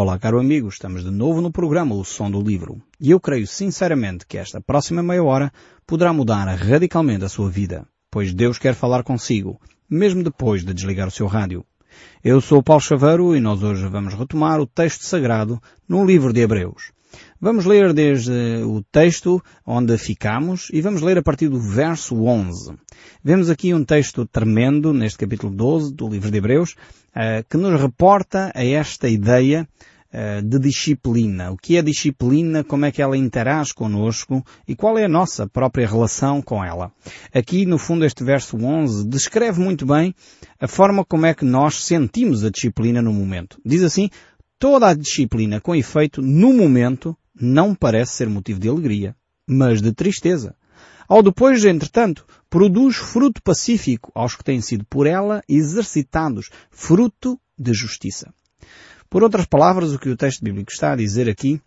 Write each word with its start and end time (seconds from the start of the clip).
Olá, 0.00 0.16
caro 0.16 0.38
amigo, 0.38 0.68
estamos 0.68 1.02
de 1.02 1.10
novo 1.10 1.40
no 1.40 1.50
programa 1.50 1.92
O 1.96 2.04
Som 2.04 2.30
do 2.30 2.40
Livro 2.40 2.80
e 3.00 3.10
eu 3.10 3.18
creio 3.18 3.48
sinceramente 3.48 4.24
que 4.28 4.38
esta 4.38 4.60
próxima 4.60 5.02
meia 5.02 5.24
hora 5.24 5.52
poderá 5.84 6.12
mudar 6.12 6.44
radicalmente 6.54 7.24
a 7.24 7.28
sua 7.28 7.50
vida, 7.50 7.84
pois 8.08 8.32
Deus 8.32 8.60
quer 8.60 8.76
falar 8.76 9.02
consigo, 9.02 9.60
mesmo 9.90 10.22
depois 10.22 10.64
de 10.64 10.72
desligar 10.72 11.08
o 11.08 11.10
seu 11.10 11.26
rádio. 11.26 11.66
Eu 12.22 12.40
sou 12.40 12.62
Paulo 12.62 12.80
Chaveiro 12.80 13.34
e 13.34 13.40
nós 13.40 13.60
hoje 13.64 13.88
vamos 13.88 14.14
retomar 14.14 14.60
o 14.60 14.68
texto 14.68 15.02
sagrado 15.02 15.60
no 15.88 16.06
livro 16.06 16.32
de 16.32 16.42
Hebreus. 16.42 16.92
Vamos 17.40 17.66
ler 17.66 17.92
desde 17.92 18.32
o 18.64 18.82
texto 18.90 19.40
onde 19.64 19.96
ficamos 19.96 20.70
e 20.72 20.80
vamos 20.80 21.02
ler 21.02 21.18
a 21.18 21.22
partir 21.22 21.48
do 21.48 21.60
verso 21.60 22.24
11. 22.24 22.74
Vemos 23.22 23.48
aqui 23.48 23.72
um 23.72 23.84
texto 23.84 24.26
tremendo 24.26 24.92
neste 24.92 25.18
capítulo 25.18 25.54
12 25.54 25.94
do 25.94 26.08
livro 26.08 26.32
de 26.32 26.38
Hebreus 26.38 26.74
eh, 27.14 27.44
que 27.48 27.56
nos 27.56 27.80
reporta 27.80 28.50
a 28.52 28.64
esta 28.64 29.08
ideia 29.08 29.68
eh, 30.12 30.40
de 30.42 30.58
disciplina. 30.58 31.52
O 31.52 31.56
que 31.56 31.76
é 31.76 31.82
disciplina, 31.82 32.64
como 32.64 32.86
é 32.86 32.90
que 32.90 33.00
ela 33.00 33.16
interage 33.16 33.72
connosco 33.72 34.44
e 34.66 34.74
qual 34.74 34.98
é 34.98 35.04
a 35.04 35.08
nossa 35.08 35.46
própria 35.46 35.86
relação 35.86 36.42
com 36.42 36.64
ela. 36.64 36.90
Aqui, 37.32 37.64
no 37.64 37.78
fundo, 37.78 38.04
este 38.04 38.24
verso 38.24 38.56
11 38.56 39.06
descreve 39.06 39.60
muito 39.60 39.86
bem 39.86 40.12
a 40.60 40.66
forma 40.66 41.04
como 41.04 41.24
é 41.24 41.32
que 41.32 41.44
nós 41.44 41.84
sentimos 41.84 42.44
a 42.44 42.50
disciplina 42.50 43.00
no 43.00 43.12
momento. 43.12 43.60
Diz 43.64 43.84
assim, 43.84 44.10
toda 44.58 44.88
a 44.88 44.94
disciplina 44.94 45.60
com 45.60 45.72
efeito 45.72 46.20
no 46.20 46.52
momento 46.52 47.16
não 47.40 47.74
parece 47.74 48.12
ser 48.12 48.28
motivo 48.28 48.60
de 48.60 48.68
alegria, 48.68 49.16
mas 49.46 49.80
de 49.80 49.92
tristeza. 49.92 50.54
Ao 51.08 51.22
depois, 51.22 51.64
entretanto, 51.64 52.26
produz 52.50 52.96
fruto 52.96 53.42
pacífico 53.42 54.12
aos 54.14 54.36
que 54.36 54.44
têm 54.44 54.60
sido 54.60 54.84
por 54.84 55.06
ela 55.06 55.42
exercitados, 55.48 56.50
fruto 56.70 57.40
de 57.58 57.72
justiça. 57.72 58.32
Por 59.08 59.22
outras 59.22 59.46
palavras, 59.46 59.94
o 59.94 59.98
que 59.98 60.10
o 60.10 60.16
texto 60.16 60.44
bíblico 60.44 60.70
está 60.70 60.92
a 60.92 60.96
dizer 60.96 61.28
aqui 61.28 61.60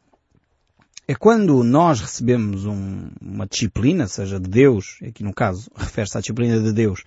é 1.08 1.16
quando 1.16 1.64
nós 1.64 2.00
recebemos 2.00 2.66
um, 2.66 3.10
uma 3.20 3.48
disciplina, 3.48 4.08
seja 4.08 4.40
de 4.40 4.48
Deus, 4.48 5.00
aqui 5.02 5.24
no 5.24 5.34
caso 5.34 5.70
refere-se 5.76 6.18
à 6.18 6.22
disciplina 6.22 6.60
de 6.62 6.72
Deus, 6.72 7.04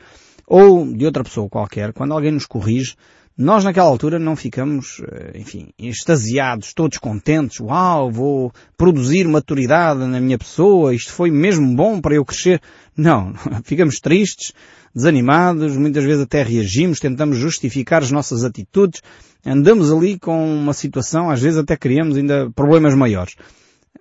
ou 0.46 0.92
de 0.92 1.06
outra 1.06 1.22
pessoa 1.22 1.48
qualquer, 1.48 1.92
quando 1.92 2.12
alguém 2.12 2.32
nos 2.32 2.46
corrige, 2.46 2.96
nós 3.36 3.64
naquela 3.64 3.88
altura 3.88 4.18
não 4.18 4.36
ficamos, 4.36 5.02
eh, 5.10 5.32
enfim, 5.34 5.70
extasiados, 5.76 6.72
todos 6.72 6.98
contentes, 6.98 7.58
uau, 7.58 8.10
vou 8.10 8.52
produzir 8.76 9.26
maturidade 9.26 10.00
na 10.00 10.20
minha 10.20 10.38
pessoa, 10.38 10.94
isto 10.94 11.12
foi 11.12 11.32
mesmo 11.32 11.74
bom 11.74 12.00
para 12.00 12.14
eu 12.14 12.24
crescer. 12.24 12.60
Não, 12.96 13.34
ficamos 13.64 13.98
tristes, 13.98 14.52
desanimados, 14.94 15.76
muitas 15.76 16.04
vezes 16.04 16.22
até 16.22 16.44
reagimos, 16.44 17.00
tentamos 17.00 17.36
justificar 17.36 18.02
as 18.02 18.12
nossas 18.12 18.44
atitudes, 18.44 19.02
andamos 19.44 19.92
ali 19.92 20.16
com 20.16 20.46
uma 20.46 20.72
situação, 20.72 21.28
às 21.28 21.40
vezes 21.40 21.58
até 21.58 21.76
criamos 21.76 22.16
ainda 22.16 22.48
problemas 22.54 22.94
maiores. 22.94 23.34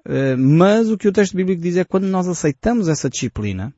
Eh, 0.06 0.36
mas 0.36 0.92
o 0.92 0.98
que 0.98 1.08
o 1.08 1.12
texto 1.12 1.36
bíblico 1.36 1.60
diz 1.60 1.78
é 1.78 1.84
que 1.84 1.90
quando 1.90 2.06
nós 2.06 2.28
aceitamos 2.28 2.88
essa 2.88 3.10
disciplina, 3.10 3.74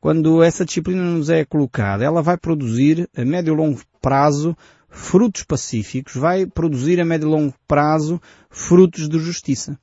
quando 0.00 0.42
essa 0.42 0.64
disciplina 0.64 1.02
nos 1.02 1.30
é 1.30 1.44
colocada, 1.44 2.04
ela 2.04 2.22
vai 2.22 2.36
produzir 2.36 3.08
a 3.16 3.24
médio 3.24 3.54
e 3.54 3.56
longo 3.56 3.80
prazo 4.00 4.56
frutos 4.92 5.42
pacíficos, 5.42 6.14
vai 6.14 6.46
produzir 6.46 7.00
a 7.00 7.04
médio 7.04 7.26
e 7.26 7.30
longo 7.30 7.54
prazo 7.66 8.20
frutos 8.50 9.08
de 9.08 9.18
justiça. 9.18 9.78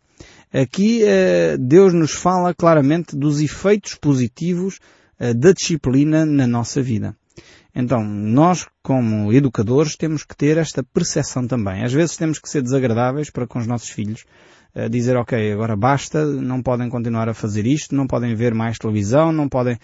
Aqui 0.54 1.04
eh, 1.04 1.58
Deus 1.60 1.94
nos 1.94 2.12
fala 2.12 2.54
claramente 2.54 3.16
dos 3.16 3.42
efeitos 3.42 3.96
positivos 3.96 4.80
eh, 5.20 5.34
da 5.34 5.52
disciplina 5.52 6.26
na 6.26 6.48
nossa 6.48 6.82
vida. 6.82 7.16
Então, 7.76 8.04
nós, 8.04 8.68
como 8.82 9.32
educadores, 9.32 9.96
temos 9.96 10.24
que 10.24 10.36
ter 10.36 10.58
esta 10.58 10.84
percepção 10.84 11.48
também. 11.48 11.84
Às 11.84 11.94
vezes 11.94 12.18
temos 12.18 12.40
que 12.40 12.50
ser 12.50 12.62
desagradáveis 12.62 13.30
para 13.30 13.48
com 13.48 13.60
os 13.60 13.68
nossos 13.68 13.90
filhos, 13.90 14.26
dizer, 14.90 15.18
ok, 15.18 15.52
agora 15.52 15.76
basta, 15.76 16.26
não 16.26 16.62
podem 16.62 16.90
continuar 16.90 17.28
a 17.28 17.34
fazer 17.34 17.66
isto, 17.66 17.96
não 17.96 18.06
podem 18.06 18.36
ver 18.36 18.54
mais 18.54 18.78
televisão, 18.78 19.32
não 19.32 19.50
podem 19.50 19.78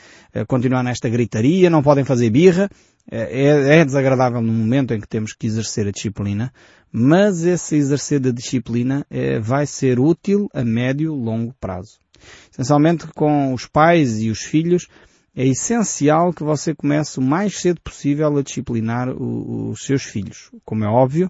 continuar 0.47 0.84
nesta 0.84 1.09
gritaria, 1.09 1.69
não 1.69 1.81
podem 1.81 2.03
fazer 2.03 2.29
birra, 2.29 2.69
é, 3.09 3.44
é, 3.44 3.79
é 3.79 3.85
desagradável 3.85 4.41
no 4.41 4.51
momento 4.51 4.94
em 4.94 5.00
que 5.00 5.07
temos 5.07 5.34
que 5.34 5.45
exercer 5.45 5.88
a 5.88 5.91
disciplina, 5.91 6.51
mas 6.91 7.44
esse 7.44 7.75
exercer 7.75 8.19
da 8.19 8.31
disciplina 8.31 9.06
é, 9.09 9.40
vai 9.40 9.68
ser 9.68 10.00
útil 10.00 10.50
a 10.53 10.63
médio 10.63 11.13
e 11.13 11.24
longo 11.24 11.53
prazo. 11.59 12.00
Essencialmente 12.51 13.06
com 13.07 13.53
os 13.53 13.68
pais 13.68 14.22
e 14.22 14.29
os 14.29 14.40
filhos, 14.40 14.88
é 15.35 15.45
essencial 15.45 16.34
que 16.34 16.44
você 16.44 16.74
comece 16.74 17.19
o 17.19 17.22
mais 17.22 17.59
cedo 17.59 17.81
possível 17.81 18.38
a 18.38 18.41
disciplinar 18.41 19.09
os 19.09 19.84
seus 19.85 20.03
filhos. 20.03 20.50
Como 20.63 20.84
é 20.84 20.88
óbvio, 20.88 21.29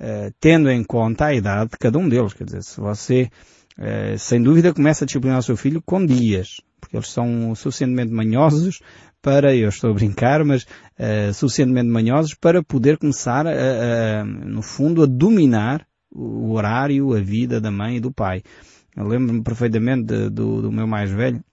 eh, 0.00 0.32
tendo 0.40 0.70
em 0.70 0.82
conta 0.82 1.26
a 1.26 1.34
idade 1.34 1.72
de 1.72 1.78
cada 1.78 1.98
um 1.98 2.08
deles. 2.08 2.32
Quer 2.32 2.44
dizer, 2.44 2.62
se 2.62 2.80
você, 2.80 3.30
eh, 3.78 4.16
sem 4.16 4.42
dúvida, 4.42 4.72
começa 4.72 5.04
a 5.04 5.06
disciplinar 5.06 5.38
o 5.38 5.42
seu 5.42 5.56
filho 5.56 5.82
com 5.82 6.04
dias, 6.04 6.60
porque 6.80 6.96
eles 6.96 7.10
são 7.10 7.54
suficientemente 7.54 8.10
manhosos 8.10 8.80
para, 9.22 9.54
eu 9.54 9.68
estou 9.68 9.90
a 9.90 9.94
brincar, 9.94 10.42
mas 10.44 10.62
uh, 10.98 11.32
suficientemente 11.34 11.88
manhosos 11.88 12.34
para 12.34 12.62
poder 12.62 12.96
começar, 12.96 13.46
a, 13.46 13.50
a, 13.50 14.24
no 14.24 14.62
fundo, 14.62 15.02
a 15.02 15.06
dominar 15.06 15.86
o 16.10 16.52
horário, 16.52 17.14
a 17.14 17.20
vida 17.20 17.60
da 17.60 17.70
mãe 17.70 17.96
e 17.96 18.00
do 18.00 18.10
pai. 18.10 18.42
Eu 18.96 19.06
lembro-me 19.06 19.42
perfeitamente 19.42 20.04
de, 20.04 20.30
do, 20.30 20.62
do 20.62 20.72
meu 20.72 20.86
mais 20.86 21.10
velho, 21.10 21.44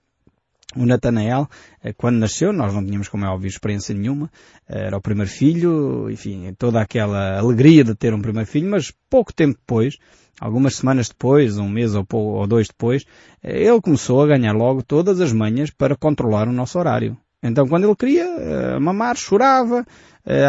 o 0.76 0.86
Natanael, 0.86 1.48
eh, 1.84 1.94
quando 1.94 2.18
nasceu, 2.18 2.52
nós 2.52 2.74
não 2.74 2.86
tínhamos, 2.86 3.08
como 3.08 3.26
é 3.26 3.30
óbvio, 3.30 3.48
experiência 3.48 3.96
nenhuma, 3.96 4.30
eh, 4.68 4.88
era 4.88 4.98
o 4.98 5.02
primeiro 5.02 5.32
filho, 5.32 6.10
enfim, 6.10 6.54
toda 6.58 6.82
aquela 6.82 7.40
alegria 7.40 7.84
de 7.84 7.96
ter 7.96 8.14
um 8.14 8.22
primeiro 8.22 8.50
filho, 8.50 8.70
mas 8.70 8.92
pouco 9.10 9.34
tempo 9.34 9.58
depois, 9.58 9.98
algumas 10.40 10.76
semanas 10.76 11.08
depois, 11.08 11.58
um 11.58 11.70
mês 11.70 11.96
ou, 11.96 12.06
dois 12.48 12.68
depois, 12.68 13.06
ele 13.44 13.82
começou 13.82 14.22
a 14.22 14.28
ganhar 14.28 14.54
logo 14.54 14.84
todas 14.84 15.22
as 15.22 15.32
manhas 15.32 15.72
para 15.72 15.96
controlar 15.96 16.48
o 16.48 16.54
nosso 16.54 16.78
horário. 16.78 17.18
Então 17.42 17.68
quando 17.68 17.86
ele 17.86 17.96
queria 17.96 18.80
mamar, 18.80 19.16
chorava, 19.16 19.86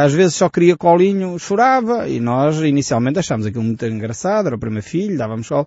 às 0.02 0.12
vezes 0.12 0.34
só 0.34 0.48
queria 0.48 0.76
colinho, 0.76 1.38
chorava, 1.38 2.08
e 2.08 2.18
nós 2.18 2.60
inicialmente 2.60 3.18
achámos 3.18 3.46
aquilo 3.46 3.62
muito 3.62 3.86
engraçado, 3.86 4.46
era 4.46 4.56
o 4.56 4.58
primeiro 4.58 4.86
filho, 4.86 5.16
dávamos 5.16 5.48
colo. 5.48 5.66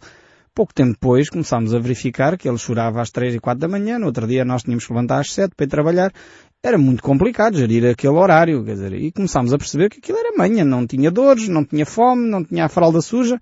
Pouco 0.53 0.73
tempo 0.73 0.91
depois 0.91 1.29
começámos 1.29 1.73
a 1.73 1.79
verificar 1.79 2.37
que 2.37 2.47
ele 2.47 2.57
chorava 2.57 3.01
às 3.01 3.09
três 3.09 3.33
e 3.33 3.39
quatro 3.39 3.61
da 3.61 3.69
manhã, 3.69 3.97
no 3.97 4.07
outro 4.07 4.27
dia 4.27 4.43
nós 4.43 4.63
tínhamos 4.63 4.85
que 4.85 4.91
levantar 4.91 5.21
às 5.21 5.31
sete 5.31 5.55
para 5.55 5.65
ir 5.65 5.69
trabalhar. 5.69 6.11
Era 6.61 6.77
muito 6.77 7.01
complicado 7.01 7.57
gerir 7.57 7.89
aquele 7.89 8.13
horário, 8.13 8.63
quer 8.65 8.73
dizer, 8.73 8.93
e 8.93 9.13
começámos 9.13 9.53
a 9.53 9.57
perceber 9.57 9.89
que 9.89 9.99
aquilo 9.99 10.17
era 10.17 10.37
manhã, 10.37 10.65
não 10.65 10.85
tinha 10.85 11.09
dores, 11.09 11.47
não 11.47 11.63
tinha 11.63 11.85
fome, 11.85 12.29
não 12.29 12.43
tinha 12.43 12.65
a 12.65 12.69
fralda 12.69 12.99
suja. 12.99 13.39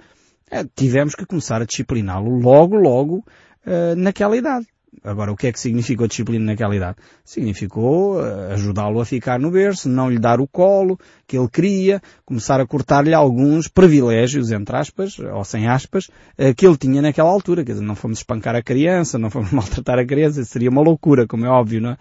É, 0.51 0.63
tivemos 0.63 1.15
que 1.15 1.25
começar 1.25 1.61
a 1.61 1.65
discipliná-lo 1.65 2.39
logo, 2.39 2.75
logo, 2.75 3.25
uh, 3.65 3.95
naquela 3.97 4.37
idade. 4.37 4.67
Agora, 5.03 5.31
o 5.31 5.35
que 5.35 5.47
é 5.47 5.51
que 5.51 5.59
significou 5.59 6.07
disciplina 6.07 6.45
naquela 6.45 6.75
idade? 6.75 6.97
Significou 7.23 8.17
uh, 8.17 8.51
ajudá-lo 8.53 8.99
a 8.99 9.05
ficar 9.05 9.39
no 9.39 9.51
berço, 9.51 9.87
não 9.87 10.09
lhe 10.09 10.19
dar 10.19 10.41
o 10.41 10.47
colo 10.47 10.99
que 11.27 11.37
ele 11.37 11.47
queria, 11.47 12.01
começar 12.25 12.59
a 12.59 12.65
cortar-lhe 12.65 13.13
alguns 13.13 13.67
privilégios, 13.67 14.51
entre 14.51 14.75
aspas, 14.75 15.17
ou 15.19 15.43
sem 15.43 15.67
aspas, 15.67 16.07
uh, 16.07 16.53
que 16.55 16.65
ele 16.65 16.77
tinha 16.77 17.01
naquela 17.01 17.29
altura. 17.29 17.63
Quer 17.63 17.73
dizer, 17.73 17.85
não 17.85 17.95
fomos 17.95 18.19
espancar 18.19 18.55
a 18.55 18.63
criança, 18.63 19.17
não 19.17 19.29
fomos 19.29 19.51
maltratar 19.53 19.99
a 19.99 20.05
criança, 20.05 20.43
seria 20.43 20.69
uma 20.69 20.81
loucura, 20.81 21.27
como 21.27 21.45
é 21.45 21.49
óbvio, 21.49 21.81
não 21.81 21.91
é? 21.91 21.97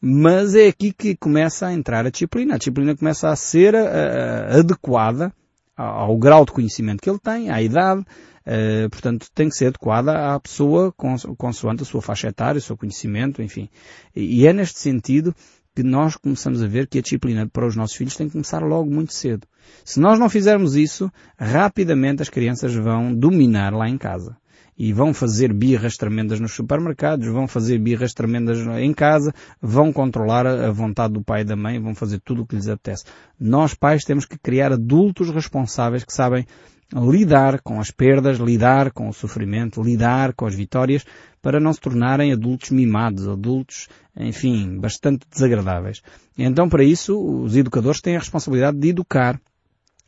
Mas 0.00 0.54
é 0.54 0.68
aqui 0.68 0.92
que 0.92 1.16
começa 1.16 1.66
a 1.66 1.72
entrar 1.72 2.06
a 2.06 2.10
disciplina. 2.10 2.54
A 2.54 2.58
disciplina 2.58 2.94
começa 2.94 3.30
a 3.30 3.36
ser 3.36 3.74
uh, 3.74 4.58
adequada 4.58 5.32
ao 5.76 6.16
grau 6.16 6.44
de 6.44 6.52
conhecimento 6.52 7.02
que 7.02 7.10
ele 7.10 7.18
tem, 7.18 7.50
à 7.50 7.60
idade, 7.60 8.04
Uh, 8.46 8.88
portanto, 8.90 9.26
tem 9.34 9.48
que 9.48 9.56
ser 9.56 9.66
adequada 9.66 10.34
à 10.34 10.38
pessoa 10.38 10.94
consoante 11.36 11.82
a 11.82 11.86
sua 11.86 12.00
faixa 12.00 12.28
etária, 12.28 12.58
o 12.58 12.62
seu 12.62 12.76
conhecimento, 12.76 13.42
enfim. 13.42 13.68
E 14.14 14.46
é 14.46 14.52
neste 14.52 14.78
sentido 14.78 15.34
que 15.74 15.82
nós 15.82 16.16
começamos 16.16 16.62
a 16.62 16.66
ver 16.66 16.86
que 16.86 16.98
a 16.98 17.02
disciplina 17.02 17.46
para 17.46 17.66
os 17.66 17.76
nossos 17.76 17.96
filhos 17.96 18.16
tem 18.16 18.28
que 18.28 18.32
começar 18.32 18.62
logo 18.62 18.88
muito 18.88 19.12
cedo. 19.12 19.46
Se 19.84 20.00
nós 20.00 20.18
não 20.18 20.30
fizermos 20.30 20.76
isso, 20.76 21.12
rapidamente 21.36 22.22
as 22.22 22.30
crianças 22.30 22.72
vão 22.74 23.12
dominar 23.12 23.74
lá 23.74 23.88
em 23.88 23.98
casa. 23.98 24.36
E 24.78 24.92
vão 24.92 25.12
fazer 25.12 25.52
birras 25.52 25.96
tremendas 25.96 26.38
nos 26.38 26.52
supermercados, 26.52 27.26
vão 27.28 27.48
fazer 27.48 27.78
birras 27.78 28.12
tremendas 28.12 28.58
em 28.78 28.92
casa, 28.92 29.34
vão 29.60 29.90
controlar 29.90 30.46
a 30.46 30.70
vontade 30.70 31.14
do 31.14 31.24
pai 31.24 31.40
e 31.40 31.44
da 31.44 31.56
mãe, 31.56 31.80
vão 31.80 31.94
fazer 31.94 32.20
tudo 32.20 32.42
o 32.42 32.46
que 32.46 32.56
lhes 32.56 32.68
apetece. 32.68 33.04
Nós 33.40 33.74
pais 33.74 34.04
temos 34.04 34.26
que 34.26 34.38
criar 34.38 34.72
adultos 34.72 35.30
responsáveis 35.30 36.04
que 36.04 36.12
sabem 36.12 36.46
lidar 36.94 37.60
com 37.60 37.80
as 37.80 37.90
perdas, 37.90 38.38
lidar 38.38 38.92
com 38.92 39.08
o 39.08 39.12
sofrimento, 39.12 39.82
lidar 39.82 40.32
com 40.34 40.46
as 40.46 40.54
vitórias, 40.54 41.04
para 41.42 41.60
não 41.60 41.72
se 41.72 41.80
tornarem 41.80 42.32
adultos 42.32 42.70
mimados, 42.70 43.28
adultos, 43.28 43.88
enfim, 44.16 44.78
bastante 44.78 45.26
desagradáveis. 45.30 46.02
Então, 46.36 46.68
para 46.68 46.84
isso, 46.84 47.18
os 47.18 47.56
educadores 47.56 48.00
têm 48.00 48.16
a 48.16 48.20
responsabilidade 48.20 48.78
de 48.78 48.88
educar, 48.88 49.40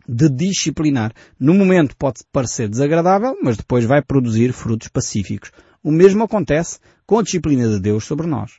de 0.09 0.29
disciplinar. 0.29 1.13
No 1.39 1.55
momento 1.55 1.97
pode 1.97 2.21
parecer 2.33 2.69
desagradável, 2.69 3.37
mas 3.43 3.57
depois 3.57 3.85
vai 3.85 4.03
produzir 4.03 4.53
frutos 4.53 4.89
pacíficos. 4.89 5.51
O 5.83 5.91
mesmo 5.91 6.25
acontece 6.25 6.79
com 7.07 7.19
a 7.19 7.23
disciplina 7.23 7.69
de 7.69 7.81
Deus 7.81 8.05
sobre 8.05 8.27
nós. 8.27 8.53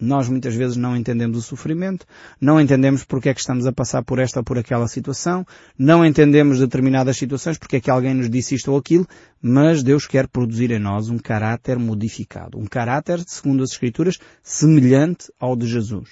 Nós 0.00 0.28
muitas 0.28 0.54
vezes 0.54 0.76
não 0.76 0.96
entendemos 0.96 1.38
o 1.38 1.42
sofrimento, 1.42 2.04
não 2.40 2.60
entendemos 2.60 3.02
porque 3.02 3.30
é 3.30 3.34
que 3.34 3.40
estamos 3.40 3.66
a 3.66 3.72
passar 3.72 4.02
por 4.04 4.18
esta 4.18 4.40
ou 4.40 4.44
por 4.44 4.58
aquela 4.58 4.86
situação, 4.86 5.46
não 5.78 6.04
entendemos 6.04 6.58
determinadas 6.58 7.16
situações 7.16 7.56
porque 7.56 7.76
é 7.76 7.80
que 7.80 7.90
alguém 7.90 8.12
nos 8.14 8.28
disse 8.28 8.54
isto 8.54 8.70
ou 8.70 8.78
aquilo, 8.78 9.06
mas 9.40 9.82
Deus 9.82 10.06
quer 10.06 10.28
produzir 10.28 10.70
em 10.70 10.78
nós 10.78 11.08
um 11.08 11.18
caráter 11.18 11.78
modificado. 11.78 12.58
Um 12.58 12.66
caráter, 12.66 13.22
segundo 13.26 13.62
as 13.62 13.70
Escrituras, 13.70 14.18
semelhante 14.42 15.32
ao 15.40 15.56
de 15.56 15.66
Jesus. 15.66 16.10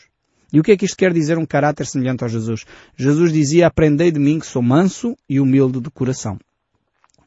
E 0.53 0.61
o 0.61 0.63
que 0.63 0.73
é 0.73 0.77
que 0.77 0.85
isto 0.85 0.97
quer 0.97 1.13
dizer 1.13 1.37
um 1.37 1.45
caráter 1.45 1.85
semelhante 1.85 2.23
ao 2.23 2.29
Jesus? 2.29 2.65
Jesus 2.97 3.33
dizia, 3.33 3.67
aprendei 3.67 4.11
de 4.11 4.21
mim 4.21 4.39
que 4.39 4.47
sou 4.47 4.63
manso 4.63 5.17
e 5.29 5.41
humilde 5.41 5.81
de 5.81 5.91
coração. 5.91 6.39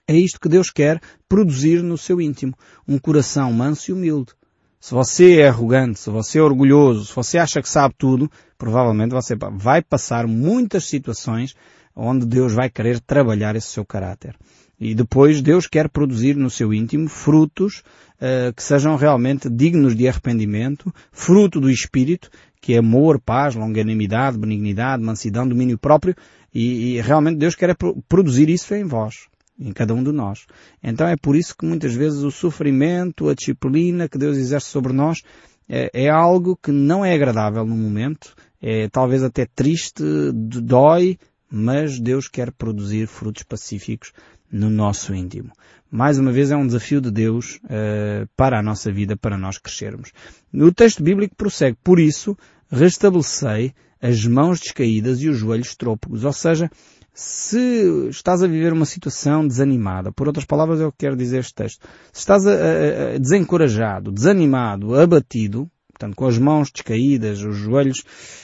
É 0.08 0.16
isto 0.16 0.40
que 0.40 0.48
Deus 0.48 0.70
quer 0.70 1.02
produzir 1.28 1.84
no 1.84 1.98
seu 1.98 2.22
íntimo. 2.22 2.54
Um 2.88 2.98
coração 2.98 3.52
manso 3.52 3.92
e 3.92 3.94
humilde. 3.94 4.37
Se 4.80 4.94
você 4.94 5.40
é 5.40 5.48
arrogante, 5.48 6.00
se 6.00 6.10
você 6.10 6.38
é 6.38 6.42
orgulhoso, 6.42 7.06
se 7.06 7.16
você 7.16 7.38
acha 7.38 7.62
que 7.62 7.70
sabe 7.70 7.96
tudo, 7.98 8.32
provavelmente 8.58 9.12
você 9.12 9.36
vai 9.36 9.82
passar 9.82 10.28
muitas 10.28 10.86
situações 10.86 11.56
onde 11.96 12.26
Deus 12.26 12.54
vai 12.54 12.70
querer 12.70 13.00
trabalhar 13.00 13.56
esse 13.56 13.68
seu 13.68 13.84
caráter. 13.84 14.36
E 14.80 14.94
depois 14.94 15.42
Deus 15.42 15.66
quer 15.66 15.90
produzir 15.90 16.36
no 16.36 16.50
seu 16.50 16.72
íntimo 16.72 17.10
frutos 17.10 17.80
uh, 18.22 18.54
que 18.54 18.62
sejam 18.62 18.96
realmente 18.96 19.50
dignos 19.50 19.96
de 19.96 20.08
arrependimento, 20.08 20.94
fruto 21.12 21.60
do 21.60 21.72
Espírito, 21.72 22.30
que 22.62 22.76
é 22.76 22.78
amor, 22.78 23.20
paz, 23.20 23.56
longanimidade, 23.56 24.38
benignidade, 24.38 25.04
mansidão, 25.04 25.48
domínio 25.48 25.80
próprio, 25.80 26.16
e, 26.54 26.98
e 26.98 27.02
realmente 27.02 27.38
Deus 27.38 27.56
quer 27.56 27.76
produzir 28.08 28.48
isso 28.50 28.76
em 28.76 28.84
vós 28.84 29.28
em 29.60 29.72
cada 29.72 29.94
um 29.94 30.04
de 30.04 30.12
nós. 30.12 30.46
Então 30.84 31.08
é 31.08 31.16
por 31.16 31.36
isso 31.36 31.56
que 31.58 31.66
muitas 31.66 31.94
vezes 31.94 32.24
o 32.24 32.32
sofrimento, 32.32 33.30
a 33.30 33.34
disciplina 33.34 34.08
que 34.08 34.18
Deus 34.18 34.38
exerce 34.38 34.68
sobre 34.68 34.94
nós 34.94 35.22
é, 35.68 35.90
é 35.94 36.10
algo 36.10 36.56
que 36.56 36.72
não 36.72 37.04
é 37.04 37.14
agradável 37.14 37.66
no 37.66 37.76
momento, 37.76 38.36
é 38.62 38.88
talvez 38.90 39.24
até 39.24 39.46
triste, 39.46 40.04
dói, 40.34 41.18
mas 41.50 42.00
Deus 42.00 42.28
quer 42.28 42.52
produzir 42.52 43.08
frutos 43.08 43.44
pacíficos 43.44 44.12
no 44.52 44.70
nosso 44.70 45.14
íntimo. 45.14 45.52
Mais 45.90 46.20
uma 46.20 46.32
vez 46.32 46.52
é 46.52 46.56
um 46.56 46.68
desafio 46.68 47.00
de 47.00 47.12
Deus 47.12 47.60
uh, 47.64 48.28
para 48.36 48.60
a 48.60 48.64
nossa 48.64 48.92
vida, 48.92 49.16
para 49.16 49.38
nós 49.38 49.58
crescermos. 49.58 50.12
O 50.54 50.72
texto 50.72 51.02
bíblico 51.02 51.36
prossegue, 51.36 51.78
por 51.82 52.00
isso 52.00 52.38
restabelecei 52.70 53.74
as 54.02 54.26
mãos 54.26 54.60
descaídas 54.60 55.22
e 55.22 55.30
os 55.30 55.38
joelhos 55.38 55.76
trôpegos, 55.76 56.24
ou 56.24 56.34
seja, 56.34 56.70
se 57.18 58.10
estás 58.10 58.44
a 58.44 58.48
viver 58.48 58.72
uma 58.72 58.86
situação 58.86 59.48
desanimada, 59.48 60.12
por 60.12 60.28
outras 60.28 60.46
palavras 60.46 60.80
eu 60.80 60.94
quero 60.96 61.16
dizer 61.16 61.40
este 61.40 61.56
texto, 61.56 61.88
se 62.14 62.20
estás 62.20 62.46
a, 62.46 62.52
a, 62.52 63.16
a 63.16 63.18
desencorajado, 63.18 64.12
desanimado, 64.12 64.94
abatido, 64.94 65.68
portanto 65.92 66.16
com 66.16 66.28
as 66.28 66.38
mãos 66.38 66.70
descaídas, 66.70 67.42
os 67.42 67.58
joelhos 67.58 68.04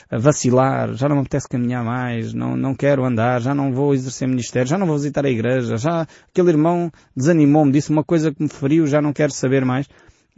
a 0.09 0.17
vacilar, 0.17 0.95
já 0.95 1.07
não 1.07 1.17
me 1.17 1.21
apetece 1.21 1.47
caminhar 1.47 1.85
mais, 1.85 2.33
não, 2.33 2.57
não 2.57 2.73
quero 2.73 3.05
andar, 3.05 3.41
já 3.41 3.53
não 3.53 3.71
vou 3.71 3.93
exercer 3.93 4.27
ministério, 4.27 4.67
já 4.67 4.77
não 4.79 4.87
vou 4.87 4.97
visitar 4.97 5.23
a 5.23 5.29
igreja, 5.29 5.77
já 5.77 6.07
aquele 6.31 6.49
irmão 6.49 6.91
desanimou-me, 7.15 7.71
disse 7.71 7.91
uma 7.91 8.03
coisa 8.03 8.33
que 8.33 8.41
me 8.41 8.49
feriu, 8.49 8.87
já 8.87 8.99
não 8.99 9.13
quero 9.13 9.31
saber 9.31 9.63
mais. 9.63 9.87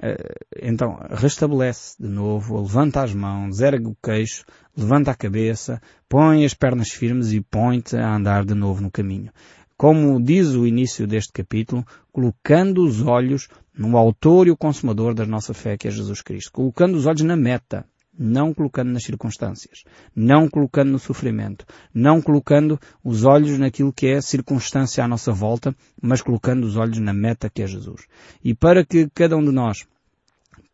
Eh, 0.02 0.36
então, 0.62 1.00
restabelece 1.10 1.96
de 2.00 2.08
novo, 2.08 2.62
levanta 2.62 3.02
as 3.04 3.14
mãos, 3.14 3.62
ergue 3.62 3.88
o 3.88 3.98
queixo, 4.04 4.44
levanta 4.76 5.12
a 5.12 5.16
cabeça, 5.16 5.82
põe 6.10 6.44
as 6.46 6.54
pernas 6.54 6.90
firmes 6.90 7.32
e 7.32 7.42
põe-te 7.42 7.96
a 7.96 8.16
andar 8.16 8.46
de 8.46 8.54
novo 8.54 8.82
no 8.82 8.92
caminho. 8.92 9.32
Como 9.78 10.22
diz 10.22 10.50
o 10.50 10.66
início 10.66 11.06
deste 11.06 11.34
capítulo, 11.34 11.86
colocando 12.12 12.84
os 12.84 13.02
olhos 13.02 13.48
no 13.78 13.98
autor 13.98 14.48
e 14.48 14.52
o 14.52 14.58
consumador 14.58 15.14
da 15.14 15.26
nossa 15.26 15.54
fé, 15.54 15.78
que 15.78 15.88
é 15.88 15.92
Jesus 15.92 16.22
Cristo. 16.22 16.52
Colocando 16.52 16.96
os 16.96 17.06
olhos 17.06 17.24
na 17.24 17.36
meta, 17.36 17.86
não 18.18 18.54
colocando 18.54 18.92
nas 18.92 19.04
circunstâncias, 19.04 19.84
não 20.16 20.50
colocando 20.50 20.92
no 20.92 21.00
sofrimento, 21.00 21.66
não 21.94 22.22
colocando 22.22 22.80
os 23.04 23.24
olhos 23.24 23.58
naquilo 23.58 23.94
que 23.94 24.08
é 24.08 24.22
circunstância 24.22 25.04
à 25.04 25.08
nossa 25.08 25.32
volta, 25.32 25.76
mas 26.02 26.22
colocando 26.22 26.66
os 26.66 26.76
olhos 26.76 27.00
na 27.00 27.14
meta 27.14 27.50
que 27.50 27.62
é 27.62 27.68
Jesus. 27.68 28.04
E 28.44 28.54
para 28.54 28.86
que 28.86 29.10
cada 29.14 29.36
um 29.36 29.44
de 29.44 29.52
nós 29.52 29.86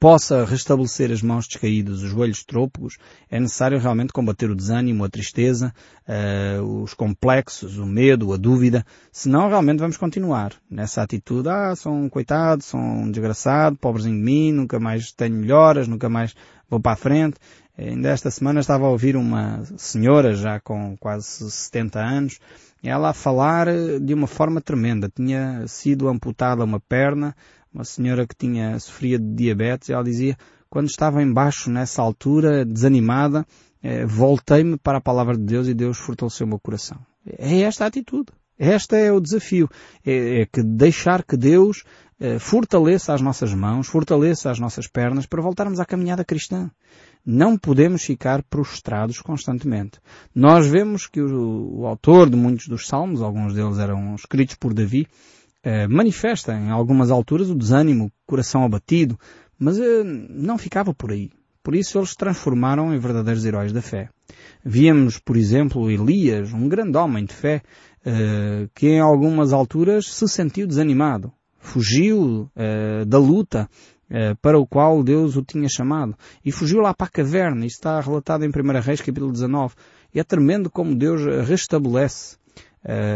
possa 0.01 0.43
restabelecer 0.45 1.11
as 1.11 1.21
mãos 1.21 1.47
descaídas, 1.47 2.01
os 2.01 2.09
joelhos 2.09 2.43
trôpegos, 2.43 2.97
é 3.29 3.39
necessário 3.39 3.77
realmente 3.77 4.11
combater 4.11 4.49
o 4.49 4.55
desânimo, 4.55 5.03
a 5.03 5.09
tristeza, 5.09 5.71
uh, 6.07 6.81
os 6.81 6.95
complexos, 6.95 7.77
o 7.77 7.85
medo, 7.85 8.33
a 8.33 8.37
dúvida, 8.37 8.83
senão 9.11 9.47
realmente 9.47 9.77
vamos 9.77 9.97
continuar 9.97 10.53
nessa 10.67 11.03
atitude, 11.03 11.49
ah, 11.49 11.75
sou 11.75 11.93
um 11.93 12.09
coitado, 12.09 12.63
sou 12.63 12.79
um 12.79 13.11
desgraçado, 13.11 13.77
pobrezinho 13.77 14.17
de 14.17 14.23
mim, 14.23 14.51
nunca 14.51 14.79
mais 14.79 15.11
tenho 15.11 15.35
melhoras, 15.35 15.87
nunca 15.87 16.09
mais 16.09 16.33
vou 16.71 16.79
para 16.79 16.93
a 16.93 16.95
frente. 16.95 17.37
Ainda 17.77 18.09
esta 18.09 18.31
semana 18.31 18.61
estava 18.61 18.85
a 18.85 18.89
ouvir 18.89 19.15
uma 19.15 19.63
senhora 19.77 20.33
já 20.33 20.59
com 20.59 20.95
quase 20.97 21.51
70 21.51 21.99
anos, 21.99 22.39
ela 22.83 23.09
a 23.09 23.13
falar 23.13 23.67
de 23.99 24.13
uma 24.13 24.27
forma 24.27 24.61
tremenda. 24.61 25.11
Tinha 25.13 25.65
sido 25.67 26.07
amputada 26.07 26.63
uma 26.63 26.79
perna, 26.79 27.35
uma 27.73 27.83
senhora 27.83 28.25
que 28.25 28.35
tinha, 28.35 28.79
sofria 28.79 29.19
de 29.19 29.33
diabetes, 29.35 29.89
ela 29.89 30.03
dizia, 30.03 30.37
quando 30.69 30.87
estava 30.87 31.21
embaixo 31.21 31.69
nessa 31.69 32.01
altura, 32.01 32.65
desanimada, 32.65 33.45
eh, 33.83 34.05
voltei-me 34.05 34.77
para 34.77 34.97
a 34.97 35.01
palavra 35.01 35.37
de 35.37 35.43
Deus 35.43 35.67
e 35.67 35.73
Deus 35.73 35.97
fortaleceu 35.97 36.45
o 36.45 36.49
meu 36.49 36.59
coração. 36.59 36.97
É 37.25 37.61
esta 37.61 37.83
a 37.83 37.87
atitude. 37.87 38.31
Este 38.57 38.95
é 38.95 39.11
o 39.11 39.19
desafio. 39.19 39.67
É, 40.05 40.41
é 40.41 40.45
que 40.45 40.61
deixar 40.61 41.23
que 41.23 41.35
Deus 41.35 41.83
eh, 41.83 42.10
fortaleça 42.39 43.13
as 43.13 43.21
nossas 43.21 43.53
mãos, 43.53 43.87
fortaleça 43.87 44.51
as 44.51 44.59
nossas 44.59 44.87
pernas 44.87 45.25
para 45.25 45.41
voltarmos 45.41 45.79
à 45.79 45.85
caminhada 45.85 46.23
cristã. 46.23 46.69
Não 47.25 47.57
podemos 47.57 48.03
ficar 48.03 48.43
prostrados 48.43 49.19
constantemente. 49.21 49.99
Nós 50.33 50.67
vemos 50.67 51.07
que 51.07 51.21
o, 51.21 51.79
o 51.79 51.87
autor 51.87 52.29
de 52.29 52.35
muitos 52.35 52.67
dos 52.67 52.87
salmos, 52.87 53.21
alguns 53.21 53.53
deles 53.53 53.77
eram 53.77 54.15
escritos 54.15 54.55
por 54.55 54.73
Davi, 54.73 55.07
eh, 55.63 55.87
manifesta 55.87 56.53
em 56.53 56.71
algumas 56.71 57.11
alturas 57.11 57.49
o 57.49 57.55
desânimo, 57.55 58.05
o 58.05 58.11
coração 58.25 58.63
abatido, 58.63 59.19
mas 59.59 59.77
eh, 59.77 60.03
não 60.03 60.57
ficava 60.57 60.93
por 60.93 61.11
aí. 61.11 61.29
Por 61.63 61.75
isso 61.75 61.99
eles 61.99 62.09
se 62.09 62.17
transformaram 62.17 62.93
em 62.93 62.97
verdadeiros 62.97 63.45
heróis 63.45 63.71
da 63.71 63.81
fé. 63.81 64.09
Víamos, 64.65 65.19
por 65.19 65.37
exemplo, 65.37 65.91
Elias, 65.91 66.51
um 66.51 66.67
grande 66.67 66.97
homem 66.97 67.25
de 67.25 67.33
fé, 67.33 67.61
eh, 68.03 68.67
que 68.73 68.87
em 68.87 68.99
algumas 68.99 69.53
alturas 69.53 70.07
se 70.07 70.27
sentiu 70.27 70.65
desanimado, 70.65 71.31
fugiu 71.61 72.49
da 73.07 73.17
luta 73.17 73.69
para 74.41 74.59
o 74.59 74.67
qual 74.67 75.01
Deus 75.03 75.37
o 75.37 75.41
tinha 75.41 75.69
chamado 75.69 76.15
e 76.43 76.51
fugiu 76.51 76.81
lá 76.81 76.93
para 76.93 77.07
a 77.07 77.09
caverna. 77.09 77.65
Isto 77.65 77.77
está 77.77 78.01
relatado 78.01 78.43
em 78.43 78.49
1 78.49 78.81
Reis 78.81 78.99
capítulo 78.99 79.31
19. 79.31 79.75
E 80.13 80.19
é 80.19 80.23
tremendo 80.23 80.69
como 80.69 80.93
Deus 80.93 81.21
restabelece 81.47 82.35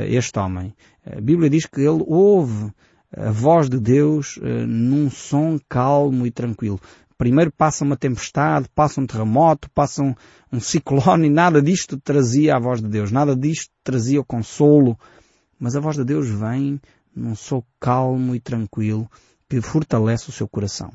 este 0.07 0.39
homem. 0.39 0.73
A 1.05 1.19
Bíblia 1.19 1.49
diz 1.49 1.65
que 1.65 1.81
ele 1.81 2.03
ouve 2.07 2.71
a 3.15 3.31
voz 3.31 3.69
de 3.69 3.79
Deus 3.79 4.37
uh, 4.37 4.67
num 4.67 5.09
som 5.09 5.57
calmo 5.69 6.27
e 6.27 6.31
tranquilo. 6.31 6.79
Primeiro 7.17 7.51
passa 7.51 7.85
uma 7.85 7.95
tempestade, 7.95 8.67
passa 8.75 8.99
um 8.99 9.07
terremoto, 9.07 9.69
passa 9.71 10.03
um, 10.03 10.13
um 10.51 10.59
ciclone, 10.59 11.27
e 11.27 11.29
nada 11.29 11.61
disto 11.61 11.97
trazia 11.97 12.55
a 12.55 12.59
voz 12.59 12.81
de 12.81 12.89
Deus, 12.89 13.11
nada 13.11 13.33
disto 13.35 13.71
trazia 13.83 14.19
o 14.19 14.25
consolo. 14.25 14.99
Mas 15.57 15.77
a 15.77 15.79
voz 15.79 15.95
de 15.95 16.03
Deus 16.03 16.27
vem 16.27 16.81
num 17.15 17.35
som 17.35 17.63
calmo 17.79 18.35
e 18.35 18.39
tranquilo 18.39 19.09
que 19.49 19.61
fortalece 19.61 20.29
o 20.29 20.33
seu 20.33 20.47
coração. 20.47 20.91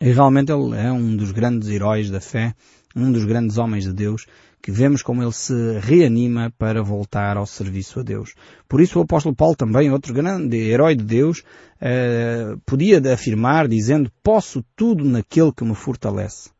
E 0.00 0.12
realmente 0.12 0.50
ele 0.52 0.76
é 0.76 0.90
um 0.90 1.16
dos 1.16 1.30
grandes 1.30 1.68
heróis 1.68 2.10
da 2.10 2.20
fé, 2.20 2.54
um 2.96 3.12
dos 3.12 3.24
grandes 3.24 3.58
homens 3.58 3.84
de 3.84 3.92
Deus, 3.92 4.26
que 4.62 4.70
vemos 4.70 5.02
como 5.02 5.22
ele 5.22 5.32
se 5.32 5.78
reanima 5.78 6.52
para 6.58 6.82
voltar 6.82 7.36
ao 7.36 7.46
serviço 7.46 8.00
a 8.00 8.02
Deus. 8.02 8.34
Por 8.68 8.80
isso 8.80 8.98
o 8.98 9.02
apóstolo 9.02 9.34
Paulo 9.34 9.56
também, 9.56 9.90
outro 9.90 10.12
grande 10.12 10.56
herói 10.56 10.94
de 10.94 11.04
Deus, 11.04 11.42
eh, 11.80 12.56
podia 12.66 13.00
afirmar 13.12 13.68
dizendo, 13.68 14.10
posso 14.22 14.64
tudo 14.76 15.04
naquele 15.04 15.52
que 15.52 15.64
me 15.64 15.74
fortalece. 15.74 16.50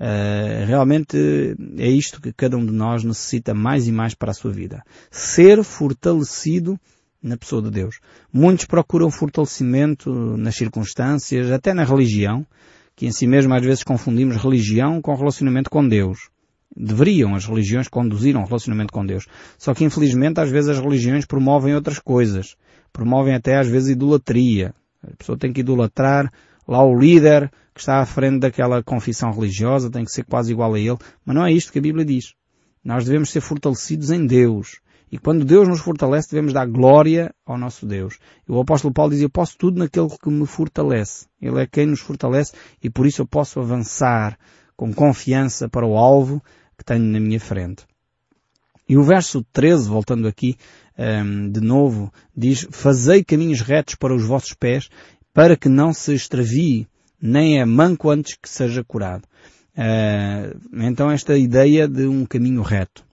Uh, 0.00 0.64
realmente 0.64 1.54
é 1.76 1.86
isto 1.86 2.22
que 2.22 2.32
cada 2.32 2.56
um 2.56 2.64
de 2.64 2.72
nós 2.72 3.04
necessita 3.04 3.52
mais 3.52 3.86
e 3.86 3.92
mais 3.92 4.14
para 4.14 4.30
a 4.30 4.34
sua 4.34 4.50
vida. 4.50 4.82
Ser 5.10 5.62
fortalecido 5.62 6.80
na 7.22 7.36
pessoa 7.36 7.62
de 7.62 7.70
Deus. 7.70 8.00
Muitos 8.32 8.64
procuram 8.64 9.10
fortalecimento 9.10 10.10
nas 10.36 10.56
circunstâncias, 10.56 11.50
até 11.50 11.74
na 11.74 11.84
religião, 11.84 12.46
que 12.96 13.06
em 13.06 13.12
si 13.12 13.26
mesmo 13.26 13.54
às 13.54 13.62
vezes 13.62 13.84
confundimos 13.84 14.36
religião 14.36 15.00
com 15.00 15.14
relacionamento 15.14 15.70
com 15.70 15.86
Deus. 15.86 16.30
Deveriam 16.74 17.34
as 17.34 17.46
religiões 17.46 17.88
conduzir 17.88 18.36
um 18.36 18.44
relacionamento 18.44 18.92
com 18.92 19.04
Deus. 19.04 19.26
Só 19.58 19.74
que 19.74 19.84
infelizmente 19.84 20.40
às 20.40 20.50
vezes 20.50 20.70
as 20.70 20.78
religiões 20.78 21.26
promovem 21.26 21.74
outras 21.74 21.98
coisas. 21.98 22.56
Promovem 22.92 23.34
até 23.34 23.58
às 23.58 23.68
vezes 23.68 23.90
idolatria. 23.90 24.74
A 25.02 25.16
pessoa 25.16 25.38
tem 25.38 25.52
que 25.52 25.60
idolatrar 25.60 26.32
lá 26.66 26.84
o 26.84 26.96
líder 26.96 27.50
que 27.74 27.80
está 27.80 28.00
à 28.00 28.06
frente 28.06 28.40
daquela 28.40 28.82
confissão 28.82 29.30
religiosa, 29.30 29.90
tem 29.90 30.04
que 30.04 30.12
ser 30.12 30.24
quase 30.24 30.52
igual 30.52 30.74
a 30.74 30.78
ele. 30.78 30.98
Mas 31.24 31.34
não 31.34 31.44
é 31.44 31.52
isto 31.52 31.72
que 31.72 31.78
a 31.78 31.82
Bíblia 31.82 32.04
diz. 32.04 32.34
Nós 32.84 33.04
devemos 33.04 33.30
ser 33.30 33.40
fortalecidos 33.40 34.10
em 34.10 34.26
Deus. 34.26 34.80
E 35.10 35.18
quando 35.18 35.44
Deus 35.44 35.66
nos 35.66 35.80
fortalece, 35.80 36.30
devemos 36.30 36.52
dar 36.52 36.66
glória 36.66 37.34
ao 37.44 37.58
nosso 37.58 37.84
Deus. 37.84 38.18
O 38.48 38.60
apóstolo 38.60 38.94
Paulo 38.94 39.10
dizia, 39.10 39.26
eu 39.26 39.30
posso 39.30 39.56
tudo 39.58 39.78
naquele 39.78 40.08
que 40.08 40.30
me 40.30 40.46
fortalece. 40.46 41.26
Ele 41.42 41.60
é 41.60 41.66
quem 41.66 41.86
nos 41.86 42.00
fortalece 42.00 42.52
e 42.82 42.88
por 42.88 43.06
isso 43.06 43.22
eu 43.22 43.26
posso 43.26 43.58
avançar 43.58 44.38
com 44.76 44.92
confiança 44.94 45.68
para 45.68 45.86
o 45.86 45.96
alvo 45.96 46.42
que 46.78 46.84
tenho 46.84 47.04
na 47.04 47.18
minha 47.18 47.40
frente. 47.40 47.84
E 48.88 48.96
o 48.96 49.02
verso 49.02 49.44
13, 49.52 49.88
voltando 49.88 50.28
aqui 50.28 50.56
ehm, 50.96 51.50
de 51.50 51.60
novo, 51.60 52.12
diz, 52.36 52.66
Fazei 52.70 53.24
caminhos 53.24 53.60
retos 53.60 53.96
para 53.96 54.14
os 54.14 54.24
vossos 54.24 54.54
pés, 54.54 54.88
para 55.32 55.56
que 55.56 55.68
não 55.68 55.92
se 55.92 56.14
extravie, 56.14 56.88
nem 57.20 57.60
é 57.60 57.64
manco 57.64 58.10
antes 58.10 58.36
que 58.40 58.48
seja 58.48 58.82
curado. 58.82 59.24
Uh, 59.76 60.82
então 60.82 61.10
esta 61.10 61.38
ideia 61.38 61.86
de 61.86 62.06
um 62.06 62.26
caminho 62.26 62.62
reto. 62.62 63.04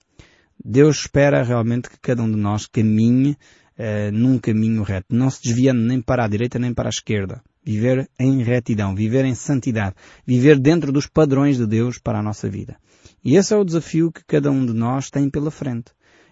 Deus 0.70 0.98
espera 1.00 1.44
realmente 1.44 1.90
que 1.90 1.98
cada 1.98 2.22
um 2.22 2.30
de 2.30 2.36
nós 2.36 2.66
caminhe 2.66 3.38
uh, 3.80 4.12
num 4.12 4.38
caminho 4.38 4.84
reto, 4.84 5.16
não 5.16 5.30
se 5.30 5.42
desviando 5.42 5.80
nem 5.80 6.02
para 6.02 6.26
a 6.26 6.28
direita 6.28 6.60
nem 6.60 6.74
para 6.74 6.90
a 6.90 6.92
esquerda. 6.92 7.42
Viver 7.64 8.10
em 8.20 8.44
retidão, 8.44 8.94
viver 8.94 9.24
em 9.24 9.34
santidade, 9.34 9.96
viver 10.26 10.60
dentro 10.60 10.92
dos 10.92 11.08
padrões 11.08 11.56
de 11.56 11.66
Deus 11.66 11.98
para 11.98 12.20
a 12.20 12.22
nossa 12.22 12.50
vida. 12.50 12.76
E 13.24 13.38
esse 13.38 13.54
é 13.54 13.58
o 13.58 13.64
desafio 13.64 14.12
que 14.12 14.26
cada 14.28 14.52
um 14.52 14.66
de 14.66 14.74
nós 14.74 15.10
tem 15.10 15.30
pela 15.30 15.50
frente. 15.50 15.92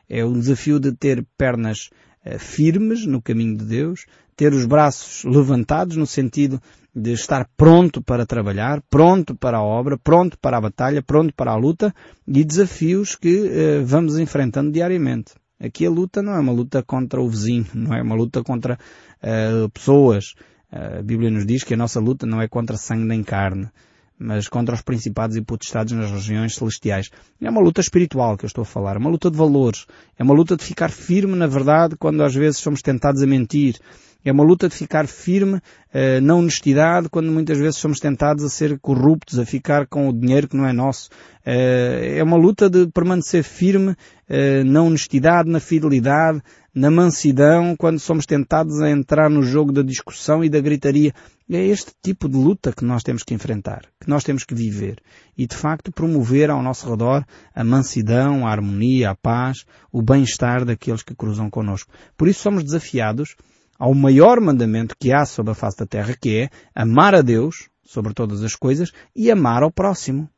É 0.09 0.25
o 0.25 0.33
desafio 0.33 0.81
de 0.81 0.91
ter 0.91 1.25
pernas 1.37 1.89
uh, 2.25 2.37
firmes 2.37 3.05
no 3.05 3.21
caminho 3.21 3.55
de 3.55 3.63
Deus, 3.63 4.05
ter 4.35 4.53
os 4.53 4.65
braços 4.65 5.23
levantados 5.23 5.95
no 5.95 6.05
sentido 6.05 6.61
de 6.95 7.11
estar 7.11 7.47
pronto 7.57 8.01
para 8.01 8.25
trabalhar, 8.25 8.81
pronto 8.89 9.35
para 9.35 9.57
a 9.57 9.63
obra, 9.63 9.97
pronto 9.97 10.37
para 10.39 10.57
a 10.57 10.61
batalha, 10.61 11.01
pronto 11.01 11.33
para 11.33 11.51
a 11.51 11.55
luta 11.55 11.93
e 12.25 12.43
desafios 12.43 13.15
que 13.15 13.35
uh, 13.35 13.85
vamos 13.85 14.17
enfrentando 14.17 14.71
diariamente. 14.71 15.33
Aqui 15.59 15.85
a 15.85 15.89
luta 15.89 16.21
não 16.21 16.33
é 16.33 16.39
uma 16.39 16.53
luta 16.53 16.83
contra 16.83 17.21
o 17.21 17.29
vizinho, 17.29 17.65
não 17.73 17.93
é 17.93 18.01
uma 18.01 18.15
luta 18.15 18.43
contra 18.43 18.77
uh, 19.21 19.69
pessoas. 19.69 20.35
Uh, 20.71 20.99
a 20.99 21.01
Bíblia 21.01 21.29
nos 21.29 21.45
diz 21.45 21.63
que 21.63 21.73
a 21.73 21.77
nossa 21.77 21.99
luta 21.99 22.25
não 22.25 22.41
é 22.41 22.47
contra 22.47 22.77
sangue 22.77 23.05
nem 23.05 23.23
carne, 23.23 23.69
mas 24.17 24.47
contra 24.47 24.73
os 24.73 24.81
principados 24.81 25.35
e 25.35 25.41
potestades 25.41 25.93
nas 25.93 26.11
regiões 26.11 26.55
celestiais. 26.55 27.09
É 27.41 27.49
uma 27.49 27.61
luta 27.61 27.81
espiritual 27.81 28.37
que 28.37 28.45
eu 28.45 28.47
estou 28.47 28.61
a 28.61 28.65
falar, 28.65 28.95
é 28.95 28.99
uma 28.99 29.09
luta 29.09 29.29
de 29.29 29.37
valores, 29.37 29.85
é 30.17 30.23
uma 30.23 30.33
luta 30.33 30.55
de 30.55 30.63
ficar 30.63 30.89
firme 30.89 31.35
na 31.35 31.47
verdade 31.47 31.97
quando 31.97 32.23
às 32.23 32.33
vezes 32.33 32.59
somos 32.59 32.81
tentados 32.81 33.21
a 33.21 33.27
mentir, 33.27 33.77
é 34.25 34.31
uma 34.31 34.43
luta 34.43 34.67
de 34.67 34.75
ficar 34.75 35.07
firme 35.07 35.57
uh, 35.57 36.19
na 36.21 36.33
honestidade 36.33 37.07
quando 37.09 37.31
muitas 37.31 37.59
vezes 37.59 37.77
somos 37.77 37.99
tentados 37.99 38.43
a 38.43 38.49
ser 38.49 38.79
corruptos, 38.79 39.37
a 39.37 39.45
ficar 39.45 39.85
com 39.85 40.09
o 40.09 40.13
dinheiro 40.13 40.47
que 40.47 40.57
não 40.57 40.65
é 40.67 40.73
nosso. 40.73 41.09
Uh, 41.45 42.17
é 42.17 42.23
uma 42.23 42.35
luta 42.35 42.67
de 42.67 42.87
permanecer 42.87 43.43
firme 43.43 43.91
uh, 43.91 44.65
na 44.65 44.81
honestidade, 44.81 45.47
na 45.47 45.59
fidelidade, 45.59 46.41
na 46.73 46.89
mansidão, 46.89 47.75
quando 47.77 47.99
somos 47.99 48.25
tentados 48.25 48.81
a 48.81 48.89
entrar 48.89 49.29
no 49.29 49.43
jogo 49.43 49.71
da 49.71 49.83
discussão 49.83 50.43
e 50.43 50.49
da 50.49 50.59
gritaria. 50.59 51.13
É 51.47 51.63
este 51.63 51.91
tipo 52.03 52.27
de 52.27 52.35
luta 52.35 52.73
que 52.73 52.83
nós 52.83 53.03
temos 53.03 53.21
que 53.21 53.35
enfrentar, 53.35 53.83
que 54.01 54.09
nós 54.09 54.23
temos 54.23 54.43
que 54.43 54.55
viver. 54.55 54.97
E 55.37 55.45
de 55.45 55.55
facto 55.55 55.91
promover 55.91 56.49
ao 56.49 56.63
nosso 56.63 56.89
redor 56.89 57.23
a 57.53 57.63
mansidão, 57.63 58.47
a 58.47 58.51
harmonia, 58.51 59.11
a 59.11 59.15
paz, 59.15 59.65
o 59.91 60.01
bem-estar 60.01 60.65
daqueles 60.65 61.03
que 61.03 61.13
cruzam 61.13 61.47
connosco. 61.47 61.93
Por 62.17 62.27
isso 62.27 62.41
somos 62.41 62.63
desafiados 62.63 63.35
ao 63.77 63.93
maior 63.93 64.39
mandamento 64.39 64.95
que 64.97 65.13
há 65.13 65.25
sobre 65.25 65.51
a 65.51 65.55
face 65.55 65.77
da 65.77 65.85
terra, 65.85 66.15
que 66.19 66.37
é 66.37 66.49
amar 66.73 67.13
a 67.13 67.21
Deus 67.21 67.69
sobre 67.83 68.13
todas 68.13 68.43
as 68.43 68.55
coisas 68.55 68.91
e 69.15 69.29
amar 69.29 69.63
ao 69.63 69.71
próximo. 69.71 70.29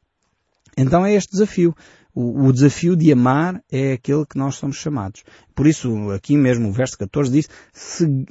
Então 0.78 1.06
é 1.06 1.14
este 1.14 1.32
desafio. 1.32 1.76
O, 2.14 2.48
o, 2.48 2.52
desafio 2.52 2.96
de 2.96 3.12
amar 3.12 3.62
é 3.72 3.94
aquele 3.94 4.26
que 4.26 4.38
nós 4.38 4.56
somos 4.56 4.78
chamados. 4.78 5.24
Por 5.54 5.68
isso, 5.68 6.10
aqui 6.12 6.36
mesmo 6.36 6.70
o 6.70 6.72
verso 6.72 6.98
14 6.98 7.32
diz, 7.32 7.50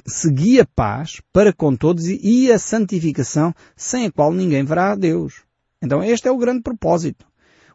segui 0.05 0.59
a 0.59 0.65
paz 0.65 1.21
para 1.31 1.53
com 1.53 1.73
todos 1.73 2.05
e 2.05 2.51
a 2.51 2.59
santificação 2.59 3.53
sem 3.77 4.05
a 4.05 4.11
qual 4.11 4.33
ninguém 4.33 4.65
verá 4.65 4.91
a 4.91 4.95
Deus. 4.95 5.41
Então 5.81 6.03
este 6.03 6.27
é 6.27 6.31
o 6.31 6.37
grande 6.37 6.63
propósito. 6.63 7.25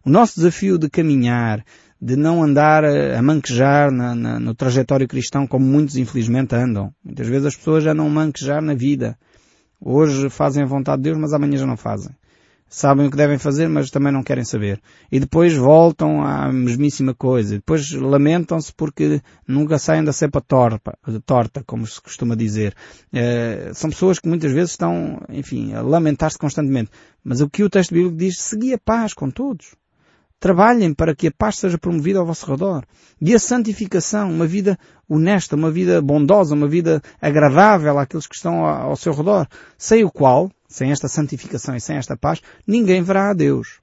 O 0.05 0.11
nosso 0.11 0.35
desafio 0.35 0.77
de 0.77 0.91
caminhar, 0.91 1.65
de 2.05 2.17
não 2.17 2.43
andar 2.43 2.85
a 2.85 3.23
manquejar 3.23 3.93
na, 3.93 4.13
na, 4.13 4.41
no 4.41 4.57
trajetório 4.57 5.07
cristão 5.07 5.47
como 5.47 5.65
muitos 5.65 5.97
infelizmente 5.97 6.53
andam. 6.53 6.93
Muitas 7.05 7.29
vezes 7.29 7.47
as 7.47 7.55
pessoas 7.55 7.85
já 7.85 7.95
não 7.95 8.11
manquejar 8.11 8.61
na 8.61 8.75
vida. 8.75 9.17
Hoje 9.81 10.29
fazem 10.29 10.65
a 10.65 10.67
vontade 10.67 11.01
de 11.01 11.11
Deus, 11.11 11.17
mas 11.17 11.33
amanhã 11.33 11.59
já 11.59 11.67
não 11.67 11.77
fazem. 11.77 12.11
Sabem 12.69 13.07
o 13.07 13.11
que 13.11 13.17
devem 13.17 13.39
fazer, 13.39 13.69
mas 13.69 13.89
também 13.89 14.13
não 14.13 14.25
querem 14.25 14.45
saber. 14.45 14.81
E 15.13 15.21
depois 15.21 15.55
voltam 15.55 16.25
à 16.25 16.51
mesmíssima 16.53 17.15
coisa. 17.15 17.55
Depois 17.55 17.93
lamentam-se 17.93 18.73
porque 18.73 19.23
nunca 19.47 19.79
saem 19.79 20.03
da 20.03 20.13
cepa 20.13 20.41
torta, 20.41 20.99
torta 21.25 21.63
como 21.65 21.87
se 21.87 22.01
costuma 22.01 22.35
dizer. 22.35 22.75
É, 23.13 23.71
são 23.75 23.91
pessoas 23.91 24.19
que 24.19 24.29
muitas 24.29 24.51
vezes 24.51 24.73
estão, 24.73 25.21
enfim, 25.29 25.73
a 25.73 25.83
lamentar-se 25.83 26.39
constantemente. 26.39 26.91
Mas 27.23 27.41
o 27.41 27.49
que 27.49 27.63
o 27.63 27.71
texto 27.71 27.95
bíblico 27.95 28.17
diz, 28.17 28.41
segui 28.41 28.75
a 28.75 28.79
paz 28.79 29.13
com 29.15 29.31
todos. 29.31 29.77
Trabalhem 30.43 30.93
para 30.93 31.15
que 31.15 31.29
a 31.29 31.31
paz 31.31 31.57
seja 31.57 31.79
promovida 31.79 32.19
ao 32.19 32.27
vosso 32.27 32.51
redor. 32.51 32.85
E 33.21 33.33
a 33.33 33.39
santificação, 33.39 34.29
uma 34.29 34.45
vida 34.45 34.77
honesta, 35.09 35.55
uma 35.55 35.71
vida 35.71 36.03
bondosa, 36.03 36.53
uma 36.53 36.67
vida 36.67 37.01
agradável 37.21 37.97
àqueles 37.97 38.27
que 38.27 38.35
estão 38.35 38.67
ao 38.67 38.97
seu 38.97 39.13
redor, 39.13 39.47
sem 39.79 40.03
o 40.03 40.11
qual, 40.11 40.51
sem 40.67 40.91
esta 40.91 41.07
santificação 41.07 41.77
e 41.77 41.81
sem 41.81 41.97
esta 41.97 42.17
paz, 42.17 42.41
ninguém 42.67 43.03
verá 43.03 43.31
a 43.31 43.35
Deus. 43.35 43.79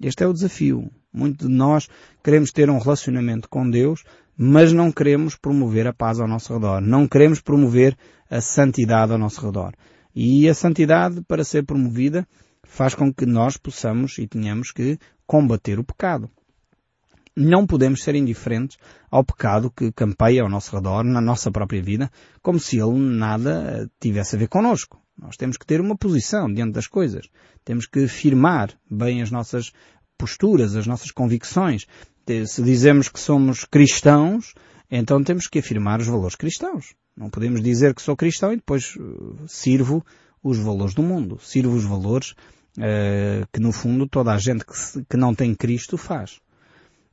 Este 0.00 0.22
é 0.22 0.28
o 0.28 0.32
desafio. 0.32 0.88
Muitos 1.12 1.48
de 1.48 1.52
nós 1.52 1.88
queremos 2.22 2.52
ter 2.52 2.70
um 2.70 2.78
relacionamento 2.78 3.48
com 3.48 3.68
Deus, 3.68 4.04
mas 4.38 4.72
não 4.72 4.92
queremos 4.92 5.34
promover 5.34 5.88
a 5.88 5.92
paz 5.92 6.20
ao 6.20 6.28
nosso 6.28 6.54
redor. 6.54 6.80
Não 6.80 7.08
queremos 7.08 7.40
promover 7.40 7.98
a 8.30 8.40
santidade 8.40 9.10
ao 9.10 9.18
nosso 9.18 9.44
redor. 9.44 9.72
E 10.14 10.48
a 10.48 10.54
santidade, 10.54 11.22
para 11.22 11.42
ser 11.42 11.64
promovida, 11.64 12.24
faz 12.74 12.94
com 12.94 13.14
que 13.14 13.24
nós 13.24 13.56
possamos 13.56 14.18
e 14.18 14.26
tenhamos 14.26 14.72
que 14.72 14.98
combater 15.26 15.78
o 15.78 15.84
pecado. 15.84 16.28
Não 17.36 17.66
podemos 17.66 18.02
ser 18.02 18.16
indiferentes 18.16 18.76
ao 19.10 19.24
pecado 19.24 19.70
que 19.70 19.92
campeia 19.92 20.42
ao 20.42 20.48
nosso 20.48 20.74
redor, 20.74 21.04
na 21.04 21.20
nossa 21.20 21.50
própria 21.50 21.82
vida, 21.82 22.10
como 22.42 22.58
se 22.58 22.78
ele 22.78 22.98
nada 22.98 23.88
tivesse 24.00 24.34
a 24.34 24.38
ver 24.38 24.48
connosco. 24.48 25.00
Nós 25.16 25.36
temos 25.36 25.56
que 25.56 25.64
ter 25.64 25.80
uma 25.80 25.96
posição 25.96 26.52
diante 26.52 26.72
das 26.72 26.88
coisas. 26.88 27.28
Temos 27.64 27.86
que 27.86 28.08
firmar 28.08 28.70
bem 28.90 29.22
as 29.22 29.30
nossas 29.30 29.72
posturas, 30.18 30.74
as 30.74 30.86
nossas 30.86 31.12
convicções. 31.12 31.86
Se 32.46 32.62
dizemos 32.62 33.08
que 33.08 33.20
somos 33.20 33.64
cristãos, 33.64 34.52
então 34.90 35.22
temos 35.22 35.46
que 35.46 35.60
afirmar 35.60 36.00
os 36.00 36.08
valores 36.08 36.34
cristãos. 36.34 36.94
Não 37.16 37.30
podemos 37.30 37.62
dizer 37.62 37.94
que 37.94 38.02
sou 38.02 38.16
cristão 38.16 38.52
e 38.52 38.56
depois 38.56 38.96
uh, 38.96 39.44
sirvo 39.46 40.04
os 40.42 40.58
valores 40.58 40.94
do 40.94 41.02
mundo. 41.02 41.38
Sirvo 41.40 41.74
os 41.74 41.84
valores 41.84 42.34
uh, 42.78 43.46
que 43.52 43.60
no 43.60 43.72
fundo 43.72 44.08
toda 44.08 44.32
a 44.32 44.38
gente 44.38 44.64
que, 44.64 44.76
se, 44.76 45.04
que 45.04 45.16
não 45.16 45.34
tem 45.34 45.54
Cristo 45.54 45.96
faz. 45.96 46.40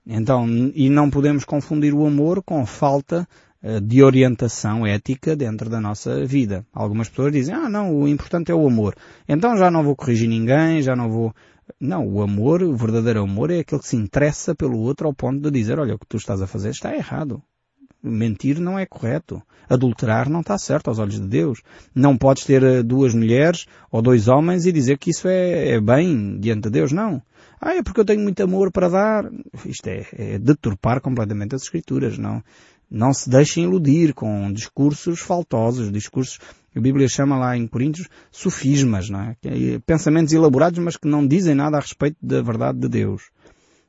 Então, 0.05 0.47
e 0.73 0.89
não 0.89 1.09
podemos 1.09 1.45
confundir 1.45 1.93
o 1.93 2.05
amor 2.05 2.41
com 2.43 2.65
falta 2.65 3.27
uh, 3.63 3.81
de 3.81 4.03
orientação 4.03 4.85
ética 4.85 5.35
dentro 5.35 5.69
da 5.69 5.79
nossa 5.79 6.25
vida. 6.25 6.65
Algumas 6.73 7.09
pessoas 7.09 7.31
dizem, 7.31 7.53
ah 7.53 7.69
não, 7.69 7.95
o 7.95 8.07
importante 8.07 8.51
é 8.51 8.55
o 8.55 8.67
amor. 8.67 8.95
Então 9.27 9.57
já 9.57 9.69
não 9.69 9.83
vou 9.83 9.95
corrigir 9.95 10.27
ninguém, 10.27 10.81
já 10.81 10.95
não 10.95 11.09
vou... 11.09 11.33
Não, 11.79 12.05
o 12.05 12.21
amor, 12.21 12.61
o 12.63 12.75
verdadeiro 12.75 13.23
amor 13.23 13.49
é 13.49 13.59
aquele 13.59 13.81
que 13.81 13.87
se 13.87 13.95
interessa 13.95 14.53
pelo 14.53 14.77
outro 14.79 15.07
ao 15.07 15.13
ponto 15.13 15.39
de 15.39 15.51
dizer, 15.51 15.79
olha, 15.79 15.95
o 15.95 15.99
que 15.99 16.05
tu 16.05 16.17
estás 16.17 16.41
a 16.41 16.47
fazer 16.47 16.71
está 16.71 16.93
errado. 16.93 17.41
Mentir 18.03 18.60
não 18.60 18.77
é 18.77 18.86
correto. 18.86 19.41
Adulterar 19.70 20.29
não 20.29 20.41
está 20.41 20.58
certo 20.58 20.89
aos 20.89 21.00
olhos 21.00 21.20
de 21.20 21.27
Deus. 21.27 21.62
Não 21.93 22.17
podes 22.17 22.46
ter 22.46 22.63
eh, 22.63 22.84
duas 22.84 23.13
mulheres 23.13 23.65
ou 23.91 24.01
dois 24.01 24.27
homens 24.27 24.65
e 24.65 24.72
dizer 24.72 24.98
que 24.98 25.12
isso 25.12 25.27
é, 25.27 25.70
é 25.70 25.81
bem 25.81 26.39
diante 26.39 26.63
de 26.63 26.70
Deus. 26.70 26.91
Não. 26.91 27.22
Ah, 27.60 27.75
é 27.75 27.84
porque 27.84 28.00
eu 28.00 28.05
tenho 28.05 28.22
muito 28.22 28.41
amor 28.41 28.72
para 28.72 28.89
dar. 28.89 29.31
Isto 29.65 29.88
é, 29.88 30.05
é 30.13 30.39
deturpar 30.39 31.00
completamente 31.00 31.55
as 31.55 31.62
Escrituras. 31.62 32.17
Não, 32.17 32.43
não 32.89 33.13
se 33.13 33.29
deixem 33.29 33.63
iludir 33.63 34.13
com 34.13 34.51
discursos 34.51 35.20
faltosos, 35.20 35.91
discursos 35.91 36.39
que 36.72 36.79
a 36.79 36.81
Bíblia 36.81 37.08
chama 37.08 37.38
lá 37.38 37.55
em 37.55 37.67
Coríntios 37.67 38.08
sofismas, 38.31 39.10
não 39.10 39.22
é? 39.22 39.36
é? 39.46 39.79
Pensamentos 39.86 40.34
elaborados, 40.34 40.79
mas 40.79 40.98
que 40.98 41.08
não 41.08 41.25
dizem 41.25 41.55
nada 41.55 41.77
a 41.77 41.81
respeito 41.81 42.17
da 42.22 42.41
verdade 42.41 42.79
de 42.79 42.89
Deus. 42.89 43.29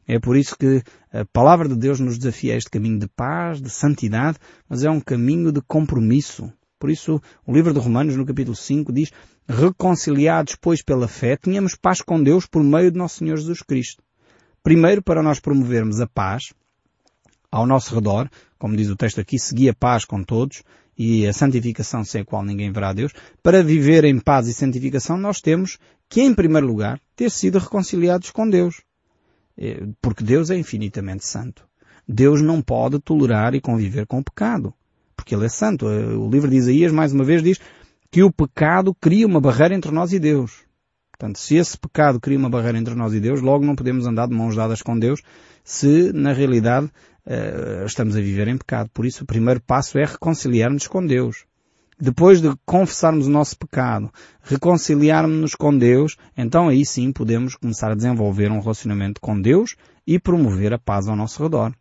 É 0.06 0.18
por 0.18 0.36
isso 0.36 0.56
que 0.56 0.82
a 1.12 1.24
palavra 1.26 1.68
de 1.68 1.76
Deus 1.76 2.00
nos 2.00 2.18
desafia 2.18 2.54
a 2.54 2.56
este 2.56 2.70
caminho 2.70 2.98
de 2.98 3.08
paz, 3.08 3.60
de 3.60 3.70
santidade, 3.70 4.38
mas 4.68 4.84
é 4.84 4.90
um 4.90 5.00
caminho 5.00 5.52
de 5.52 5.60
compromisso. 5.62 6.52
Por 6.78 6.90
isso, 6.90 7.22
o 7.46 7.52
livro 7.52 7.72
de 7.72 7.78
Romanos, 7.78 8.16
no 8.16 8.26
capítulo 8.26 8.56
5, 8.56 8.92
diz, 8.92 9.12
reconciliados, 9.48 10.56
pois, 10.60 10.82
pela 10.82 11.06
fé, 11.06 11.36
tínhamos 11.36 11.76
paz 11.76 12.00
com 12.00 12.22
Deus 12.22 12.46
por 12.46 12.62
meio 12.62 12.90
de 12.90 12.98
nosso 12.98 13.18
Senhor 13.18 13.36
Jesus 13.36 13.62
Cristo. 13.62 14.02
Primeiro, 14.62 15.02
para 15.02 15.22
nós 15.22 15.38
promovermos 15.38 16.00
a 16.00 16.06
paz 16.06 16.52
ao 17.50 17.66
nosso 17.66 17.94
redor, 17.94 18.28
como 18.58 18.76
diz 18.76 18.88
o 18.88 18.96
texto 18.96 19.20
aqui, 19.20 19.38
seguir 19.38 19.68
a 19.68 19.74
paz 19.74 20.04
com 20.04 20.24
todos 20.24 20.62
e 20.96 21.26
a 21.26 21.32
santificação 21.32 22.04
sem 22.04 22.22
a 22.22 22.24
qual 22.24 22.44
ninguém 22.44 22.72
verá 22.72 22.90
a 22.90 22.92
Deus. 22.92 23.12
Para 23.42 23.62
viver 23.62 24.04
em 24.04 24.18
paz 24.18 24.48
e 24.48 24.54
santificação, 24.54 25.16
nós 25.16 25.40
temos 25.40 25.78
que, 26.08 26.22
em 26.22 26.34
primeiro 26.34 26.66
lugar, 26.66 27.00
ter 27.14 27.30
sido 27.30 27.58
reconciliados 27.58 28.30
com 28.30 28.48
Deus. 28.48 28.82
É, 29.56 29.86
porque 30.00 30.24
Deus 30.24 30.50
é 30.50 30.56
infinitamente 30.56 31.24
santo. 31.26 31.66
Deus 32.08 32.42
não 32.42 32.60
pode 32.60 32.98
tolerar 32.98 33.54
e 33.54 33.60
conviver 33.60 34.06
com 34.06 34.18
o 34.18 34.24
pecado, 34.24 34.74
porque 35.16 35.34
Ele 35.34 35.46
é 35.46 35.48
santo. 35.48 35.88
É, 35.88 36.06
o 36.16 36.28
livro 36.28 36.50
de 36.50 36.56
Isaías, 36.56 36.92
mais 36.92 37.12
uma 37.12 37.24
vez, 37.24 37.42
diz 37.42 37.58
que 38.10 38.22
o 38.22 38.32
pecado 38.32 38.94
cria 38.94 39.26
uma 39.26 39.40
barreira 39.40 39.74
entre 39.74 39.90
nós 39.90 40.12
e 40.12 40.18
Deus. 40.18 40.64
Portanto, 41.10 41.38
se 41.38 41.56
esse 41.56 41.78
pecado 41.78 42.18
cria 42.18 42.36
uma 42.36 42.50
barreira 42.50 42.78
entre 42.78 42.94
nós 42.94 43.14
e 43.14 43.20
Deus, 43.20 43.40
logo 43.40 43.64
não 43.64 43.76
podemos 43.76 44.06
andar 44.06 44.26
de 44.26 44.34
mãos 44.34 44.56
dadas 44.56 44.82
com 44.82 44.98
Deus 44.98 45.22
se, 45.64 46.12
na 46.12 46.32
realidade, 46.32 46.86
uh, 47.26 47.86
estamos 47.86 48.16
a 48.16 48.20
viver 48.20 48.48
em 48.48 48.58
pecado. 48.58 48.90
Por 48.92 49.06
isso, 49.06 49.22
o 49.22 49.26
primeiro 49.26 49.60
passo 49.60 49.98
é 49.98 50.04
reconciliarmos 50.04 50.86
com 50.88 51.04
Deus. 51.06 51.44
Depois 52.04 52.40
de 52.40 52.52
confessarmos 52.66 53.28
o 53.28 53.30
nosso 53.30 53.56
pecado, 53.56 54.10
reconciliarmos-nos 54.42 55.54
com 55.54 55.78
Deus, 55.78 56.16
então 56.36 56.68
aí 56.68 56.84
sim 56.84 57.12
podemos 57.12 57.54
começar 57.54 57.92
a 57.92 57.94
desenvolver 57.94 58.50
um 58.50 58.58
relacionamento 58.58 59.20
com 59.20 59.40
Deus 59.40 59.76
e 60.04 60.18
promover 60.18 60.74
a 60.74 60.78
paz 60.80 61.06
ao 61.06 61.14
nosso 61.14 61.40
redor. 61.40 61.72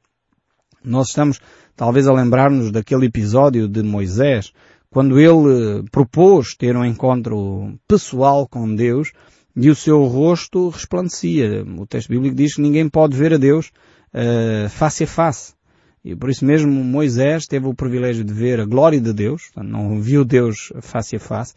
Nós 0.84 1.08
estamos 1.08 1.40
talvez 1.76 2.08
a 2.08 2.14
lembrar-nos 2.14 2.72
daquele 2.72 3.08
episódio 3.08 3.68
de 3.68 3.82
Moisés, 3.82 4.54
quando 4.92 5.20
ele 5.20 5.90
propôs 5.92 6.54
ter 6.54 6.78
um 6.78 6.86
encontro 6.86 7.74
pessoal 7.88 8.48
com 8.48 8.76
Deus 8.76 9.12
e 9.56 9.72
o 9.72 9.76
seu 9.76 10.04
rosto 10.04 10.70
resplandecia. 10.70 11.66
O 11.80 11.88
texto 11.88 12.10
bíblico 12.10 12.36
diz 12.36 12.54
que 12.54 12.62
ninguém 12.62 12.88
pode 12.88 13.18
ver 13.18 13.34
a 13.34 13.38
Deus 13.38 13.72
uh, 14.14 14.70
face 14.70 15.04
a 15.04 15.08
face. 15.08 15.56
E 16.04 16.16
por 16.16 16.30
isso 16.30 16.46
mesmo 16.46 16.72
Moisés 16.84 17.46
teve 17.46 17.68
o 17.68 17.76
privilégio 17.76 18.24
de 18.24 18.34
ver 18.34 18.60
a 18.60 18.66
glória 18.66 19.00
de 19.00 19.14
Deus, 19.14 19.52
não 19.56 20.02
viu 20.02 20.26
Deus 20.26 20.74
face 20.82 21.16
a 21.16 21.20
face, 21.20 21.54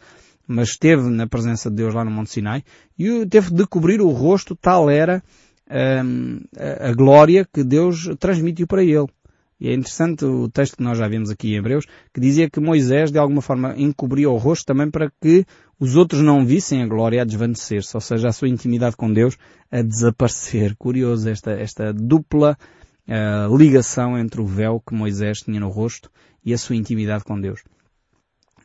mas 0.47 0.69
esteve 0.69 1.09
na 1.09 1.27
presença 1.27 1.69
de 1.69 1.77
Deus 1.77 1.93
lá 1.93 2.05
no 2.05 2.11
Monte 2.11 2.31
Sinai 2.31 2.63
e 2.97 3.25
teve 3.25 3.51
de 3.51 3.65
cobrir 3.65 4.01
o 4.01 4.09
rosto, 4.09 4.55
tal 4.55 4.89
era 4.89 5.23
um, 6.03 6.41
a, 6.55 6.89
a 6.89 6.93
glória 6.93 7.47
que 7.51 7.63
Deus 7.63 8.07
transmitiu 8.19 8.67
para 8.67 8.83
ele. 8.83 9.07
E 9.59 9.69
é 9.69 9.73
interessante 9.73 10.25
o 10.25 10.49
texto 10.49 10.77
que 10.77 10.83
nós 10.83 10.97
já 10.97 11.07
vimos 11.07 11.29
aqui 11.29 11.53
em 11.53 11.55
Hebreus, 11.55 11.85
que 12.13 12.19
dizia 12.19 12.49
que 12.49 12.59
Moisés 12.59 13.09
de 13.09 13.17
alguma 13.17 13.41
forma 13.41 13.73
encobria 13.77 14.29
o 14.29 14.35
rosto 14.35 14.65
também 14.65 14.91
para 14.91 15.09
que 15.21 15.45
os 15.79 15.95
outros 15.95 16.21
não 16.21 16.45
vissem 16.45 16.83
a 16.83 16.87
glória 16.87 17.21
a 17.21 17.25
desvanecer-se, 17.25 17.95
ou 17.95 18.01
seja, 18.01 18.27
a 18.27 18.33
sua 18.33 18.49
intimidade 18.49 18.97
com 18.97 19.11
Deus 19.11 19.37
a 19.71 19.81
desaparecer. 19.81 20.75
Curioso 20.75 21.29
esta, 21.29 21.51
esta 21.51 21.93
dupla 21.93 22.57
uh, 23.07 23.55
ligação 23.55 24.17
entre 24.17 24.41
o 24.41 24.45
véu 24.45 24.81
que 24.85 24.93
Moisés 24.93 25.41
tinha 25.41 25.59
no 25.59 25.69
rosto 25.69 26.09
e 26.43 26.53
a 26.53 26.57
sua 26.57 26.75
intimidade 26.75 27.23
com 27.23 27.39
Deus. 27.39 27.61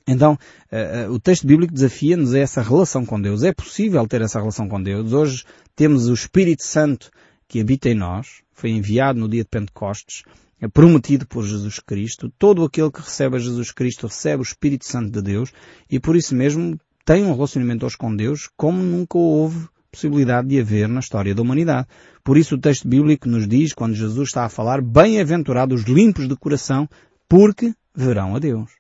Então, 0.07 0.33
uh, 0.73 1.11
uh, 1.11 1.13
o 1.13 1.21
texto 1.21 1.47
bíblico 1.47 1.73
desafia-nos 1.73 2.35
a 2.35 2.39
essa 2.39 2.63
relação 2.63 3.05
com 3.05 3.21
Deus. 3.21 3.43
É 3.43 3.53
possível 3.53 4.07
ter 4.07 4.23
essa 4.23 4.39
relação 4.39 4.69
com 4.69 4.83
Deus. 4.83 5.13
Hoje 5.13 5.45
temos 5.77 6.09
o 6.09 6.15
Espírito 6.15 6.65
Santo 6.65 7.11
que 7.47 7.61
habita 7.61 7.89
em 7.89 7.95
nós, 7.95 8.43
foi 8.53 8.71
enviado 8.71 9.19
no 9.19 9.29
dia 9.29 9.43
de 9.43 9.49
Pentecostes, 9.49 10.23
é 10.61 10.69
prometido 10.69 11.27
por 11.27 11.45
Jesus 11.45 11.81
Cristo. 11.81 12.33
Todo 12.39 12.65
aquele 12.65 12.91
que 12.91 13.01
recebe 13.01 13.37
a 13.37 13.39
Jesus 13.41 13.73
Cristo 13.73 14.07
recebe 14.07 14.43
o 14.43 14.45
Espírito 14.45 14.87
Santo 14.87 15.11
de 15.11 15.23
Deus 15.23 15.53
e 15.91 15.99
por 15.99 16.17
isso 16.17 16.35
mesmo 16.35 16.79
tem 17.05 17.25
um 17.25 17.33
relacionamento 17.33 17.87
hoje 17.87 17.97
com 17.97 18.15
Deus 18.15 18.49
como 18.57 18.83
nunca 18.83 19.19
houve 19.19 19.69
possibilidade 19.91 20.49
de 20.49 20.61
haver 20.61 20.89
na 20.89 21.01
história 21.01 21.35
da 21.35 21.43
humanidade. 21.43 21.89
Por 22.23 22.37
isso 22.39 22.55
o 22.55 22.61
texto 22.61 22.87
bíblico 22.87 23.29
nos 23.29 23.47
diz, 23.49 23.73
quando 23.73 23.95
Jesus 23.95 24.29
está 24.29 24.45
a 24.45 24.49
falar, 24.49 24.81
bem-aventurados 24.81 25.83
limpos 25.83 26.29
de 26.29 26.37
coração, 26.37 26.89
porque 27.29 27.75
verão 27.95 28.37
a 28.37 28.39
Deus. 28.39 28.71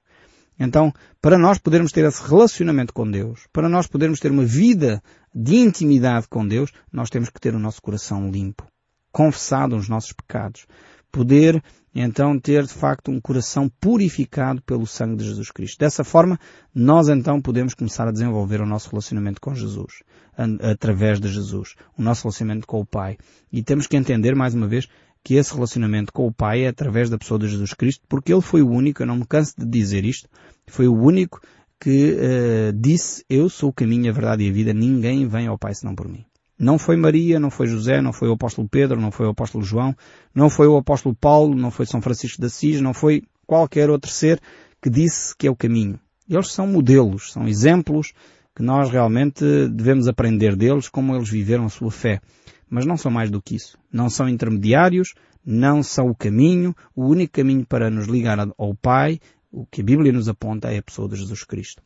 Então, 0.58 0.92
para 1.22 1.38
nós 1.38 1.58
podermos 1.58 1.90
ter 1.90 2.04
esse 2.04 2.22
relacionamento 2.22 2.92
com 2.92 3.10
Deus, 3.10 3.46
para 3.52 3.68
nós 3.68 3.86
podermos 3.86 4.20
ter 4.20 4.30
uma 4.30 4.44
vida 4.44 5.02
de 5.34 5.56
intimidade 5.56 6.28
com 6.28 6.46
Deus, 6.46 6.70
nós 6.92 7.08
temos 7.08 7.30
que 7.30 7.40
ter 7.40 7.54
o 7.54 7.58
nosso 7.58 7.80
coração 7.80 8.30
limpo, 8.30 8.66
confessado 9.10 9.74
os 9.74 9.88
nossos 9.88 10.12
pecados, 10.12 10.66
poder 11.10 11.62
então 11.94 12.38
ter 12.38 12.64
de 12.64 12.72
facto 12.72 13.10
um 13.10 13.20
coração 13.20 13.68
purificado 13.80 14.62
pelo 14.62 14.86
sangue 14.86 15.16
de 15.16 15.24
Jesus 15.24 15.50
Cristo. 15.50 15.78
Dessa 15.78 16.04
forma, 16.04 16.38
nós 16.74 17.08
então 17.08 17.40
podemos 17.40 17.74
começar 17.74 18.06
a 18.06 18.12
desenvolver 18.12 18.60
o 18.60 18.66
nosso 18.66 18.90
relacionamento 18.90 19.40
com 19.40 19.54
Jesus, 19.54 20.02
através 20.60 21.20
de 21.20 21.28
Jesus, 21.28 21.74
o 21.98 22.02
nosso 22.02 22.22
relacionamento 22.22 22.66
com 22.66 22.80
o 22.80 22.86
Pai. 22.86 23.16
E 23.52 23.62
temos 23.62 23.86
que 23.86 23.96
entender 23.96 24.34
mais 24.34 24.54
uma 24.54 24.68
vez 24.68 24.86
que 25.22 25.34
esse 25.34 25.52
relacionamento 25.52 26.12
com 26.12 26.26
o 26.26 26.32
Pai 26.32 26.62
é 26.62 26.68
através 26.68 27.10
da 27.10 27.18
pessoa 27.18 27.38
de 27.38 27.48
Jesus 27.48 27.74
Cristo, 27.74 28.04
porque 28.08 28.32
Ele 28.32 28.40
foi 28.40 28.62
o 28.62 28.70
único, 28.70 29.02
eu 29.02 29.06
não 29.06 29.16
me 29.16 29.26
canso 29.26 29.54
de 29.58 29.66
dizer 29.66 30.04
isto, 30.04 30.28
foi 30.66 30.88
o 30.88 30.94
único 30.94 31.40
que 31.78 32.12
uh, 32.12 32.72
disse, 32.72 33.24
eu 33.28 33.48
sou 33.48 33.70
o 33.70 33.72
caminho, 33.72 34.10
a 34.10 34.12
verdade 34.12 34.44
e 34.44 34.50
a 34.50 34.52
vida, 34.52 34.72
ninguém 34.72 35.26
vem 35.26 35.46
ao 35.46 35.58
Pai 35.58 35.74
senão 35.74 35.94
por 35.94 36.08
mim. 36.08 36.24
Não 36.60 36.78
foi 36.78 36.94
Maria, 36.94 37.40
não 37.40 37.50
foi 37.50 37.66
José, 37.66 38.02
não 38.02 38.12
foi 38.12 38.28
o 38.28 38.34
apóstolo 38.34 38.68
Pedro, 38.68 39.00
não 39.00 39.10
foi 39.10 39.24
o 39.24 39.30
apóstolo 39.30 39.64
João, 39.64 39.96
não 40.34 40.50
foi 40.50 40.66
o 40.66 40.76
apóstolo 40.76 41.14
Paulo, 41.14 41.54
não 41.54 41.70
foi 41.70 41.86
São 41.86 42.02
Francisco 42.02 42.38
de 42.38 42.48
Assis, 42.48 42.82
não 42.82 42.92
foi 42.92 43.22
qualquer 43.46 43.88
outro 43.88 44.10
ser 44.10 44.38
que 44.78 44.90
disse 44.90 45.34
que 45.34 45.46
é 45.46 45.50
o 45.50 45.56
caminho. 45.56 45.98
Eles 46.28 46.52
são 46.52 46.66
modelos, 46.66 47.32
são 47.32 47.48
exemplos 47.48 48.12
que 48.54 48.62
nós 48.62 48.90
realmente 48.90 49.42
devemos 49.70 50.06
aprender 50.06 50.54
deles 50.54 50.86
como 50.86 51.16
eles 51.16 51.30
viveram 51.30 51.64
a 51.64 51.70
sua 51.70 51.90
fé. 51.90 52.20
Mas 52.68 52.84
não 52.84 52.98
são 52.98 53.10
mais 53.10 53.30
do 53.30 53.40
que 53.40 53.56
isso. 53.56 53.78
Não 53.90 54.10
são 54.10 54.28
intermediários, 54.28 55.14
não 55.42 55.82
são 55.82 56.08
o 56.08 56.14
caminho. 56.14 56.76
O 56.94 57.06
único 57.06 57.32
caminho 57.32 57.64
para 57.64 57.88
nos 57.88 58.06
ligar 58.06 58.38
ao 58.38 58.74
Pai, 58.74 59.18
o 59.50 59.64
que 59.64 59.80
a 59.80 59.84
Bíblia 59.84 60.12
nos 60.12 60.28
aponta, 60.28 60.70
é 60.70 60.76
a 60.76 60.82
pessoa 60.82 61.08
de 61.08 61.16
Jesus 61.16 61.42
Cristo. 61.42 61.82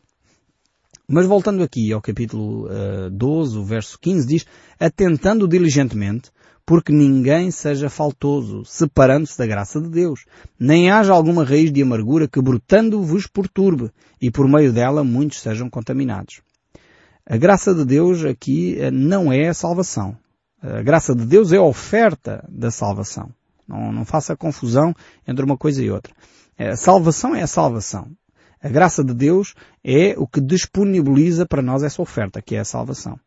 Mas 1.07 1.27
voltando 1.27 1.63
aqui 1.63 1.93
ao 1.93 2.01
capítulo 2.01 2.67
uh, 2.67 3.11
12, 3.11 3.59
o 3.59 3.65
verso 3.65 3.99
15 4.01 4.27
diz, 4.27 4.47
atentando 4.81 5.47
diligentemente, 5.47 6.31
porque 6.65 6.93
ninguém 6.93 7.51
seja 7.51 7.91
faltoso, 7.91 8.65
separando-se 8.65 9.37
da 9.37 9.47
graça 9.47 9.79
de 9.83 9.91
Deus, 9.91 10.25
nem 10.59 10.91
haja 10.91 11.13
alguma 11.13 11.45
raiz 11.45 11.71
de 11.71 11.83
amargura 11.83 12.27
que 12.27 12.41
brotando 12.41 13.03
vos 13.03 13.27
perturbe, 13.27 13.91
e 14.19 14.31
por 14.31 14.49
meio 14.49 14.73
dela 14.73 15.05
muitos 15.05 15.41
sejam 15.41 15.69
contaminados. 15.69 16.41
A 17.27 17.37
graça 17.37 17.75
de 17.75 17.85
Deus 17.85 18.25
aqui 18.25 18.79
uh, 18.79 18.91
não 18.91 19.31
é 19.31 19.49
a 19.49 19.55
salvação. 19.55 20.17
A 20.63 20.81
graça 20.81 21.15
de 21.15 21.27
Deus 21.27 21.53
é 21.53 21.59
a 21.59 21.63
oferta 21.63 22.43
da 22.49 22.71
salvação. 22.71 23.29
Não, 23.69 23.93
não 23.93 24.07
faça 24.07 24.35
confusão 24.35 24.95
entre 25.29 25.45
uma 25.45 25.59
coisa 25.59 25.83
e 25.83 25.91
outra. 25.91 26.15
A 26.59 26.77
salvação 26.77 27.35
é 27.35 27.43
a 27.43 27.47
salvação. 27.47 28.11
A 28.65 28.69
graça 28.71 29.05
de 29.05 29.13
Deus 29.13 29.55
é 29.85 30.15
o 30.17 30.27
que 30.27 30.41
disponibiliza 30.41 31.45
para 31.45 31.61
nós 31.61 31.83
essa 31.83 32.01
oferta, 32.01 32.41
que 32.41 32.57
é 32.57 32.61
a 32.61 32.65
salvação. 32.65 33.21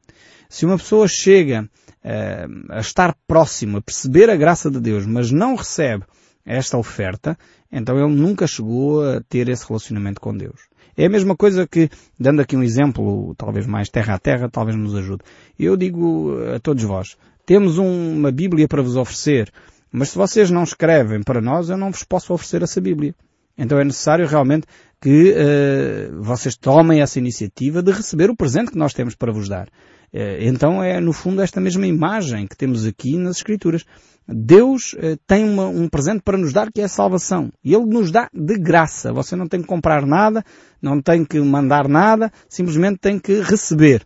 Se 0.49 0.65
uma 0.65 0.79
pessoa 0.79 1.07
chega 1.07 1.61
uh, 1.63 2.73
a 2.73 2.79
estar 2.79 3.15
próximo, 3.27 3.77
a 3.77 3.81
perceber 3.81 4.31
a 4.31 4.35
graça 4.35 4.71
de 4.71 4.79
Deus, 4.79 5.05
mas 5.05 5.29
não 5.29 5.53
recebe 5.53 6.05
esta 6.43 6.75
oferta, 6.75 7.37
então 7.71 7.95
ele 7.99 8.15
nunca 8.15 8.47
chegou 8.47 9.07
a 9.07 9.21
ter 9.29 9.47
esse 9.47 9.63
relacionamento 9.67 10.19
com 10.19 10.35
Deus. 10.35 10.59
É 10.97 11.05
a 11.05 11.09
mesma 11.09 11.35
coisa 11.35 11.67
que, 11.67 11.87
dando 12.19 12.41
aqui 12.41 12.57
um 12.57 12.63
exemplo, 12.63 13.35
talvez 13.37 13.67
mais 13.67 13.89
terra 13.89 14.15
a 14.15 14.19
terra, 14.19 14.49
talvez 14.49 14.75
nos 14.75 14.95
ajude. 14.95 15.23
Eu 15.59 15.77
digo 15.77 16.35
a 16.55 16.59
todos 16.59 16.83
vós, 16.83 17.15
temos 17.45 17.77
um, 17.77 18.17
uma 18.17 18.31
Bíblia 18.31 18.67
para 18.67 18.81
vos 18.81 18.95
oferecer, 18.95 19.51
mas 19.91 20.09
se 20.09 20.17
vocês 20.17 20.49
não 20.49 20.63
escrevem 20.63 21.21
para 21.21 21.41
nós, 21.41 21.69
eu 21.69 21.77
não 21.77 21.91
vos 21.91 22.03
posso 22.03 22.33
oferecer 22.33 22.63
essa 22.63 22.81
Bíblia. 22.81 23.13
Então 23.57 23.79
é 23.79 23.83
necessário 23.83 24.27
realmente 24.27 24.67
que 25.01 25.33
uh, 25.33 26.21
vocês 26.21 26.55
tomem 26.55 27.01
essa 27.01 27.19
iniciativa 27.19 27.81
de 27.81 27.91
receber 27.91 28.29
o 28.29 28.35
presente 28.35 28.71
que 28.71 28.77
nós 28.77 28.93
temos 28.93 29.15
para 29.15 29.31
vos 29.31 29.49
dar. 29.49 29.67
Uh, 30.13 30.41
então 30.41 30.83
é 30.83 30.99
no 30.99 31.11
fundo 31.13 31.41
esta 31.41 31.59
mesma 31.59 31.85
imagem 31.87 32.47
que 32.47 32.55
temos 32.55 32.85
aqui 32.85 33.17
nas 33.17 33.37
Escrituras. 33.37 33.83
Deus 34.27 34.93
uh, 34.93 35.17
tem 35.25 35.43
uma, 35.43 35.67
um 35.67 35.87
presente 35.87 36.21
para 36.21 36.37
nos 36.37 36.53
dar 36.53 36.71
que 36.71 36.81
é 36.81 36.85
a 36.85 36.89
salvação. 36.89 37.51
E 37.63 37.73
Ele 37.73 37.85
nos 37.85 38.11
dá 38.11 38.29
de 38.33 38.57
graça. 38.57 39.11
Você 39.13 39.35
não 39.35 39.47
tem 39.47 39.61
que 39.61 39.67
comprar 39.67 40.05
nada, 40.05 40.43
não 40.81 41.01
tem 41.01 41.25
que 41.25 41.39
mandar 41.39 41.87
nada, 41.87 42.31
simplesmente 42.47 42.99
tem 42.99 43.19
que 43.19 43.41
receber. 43.41 44.05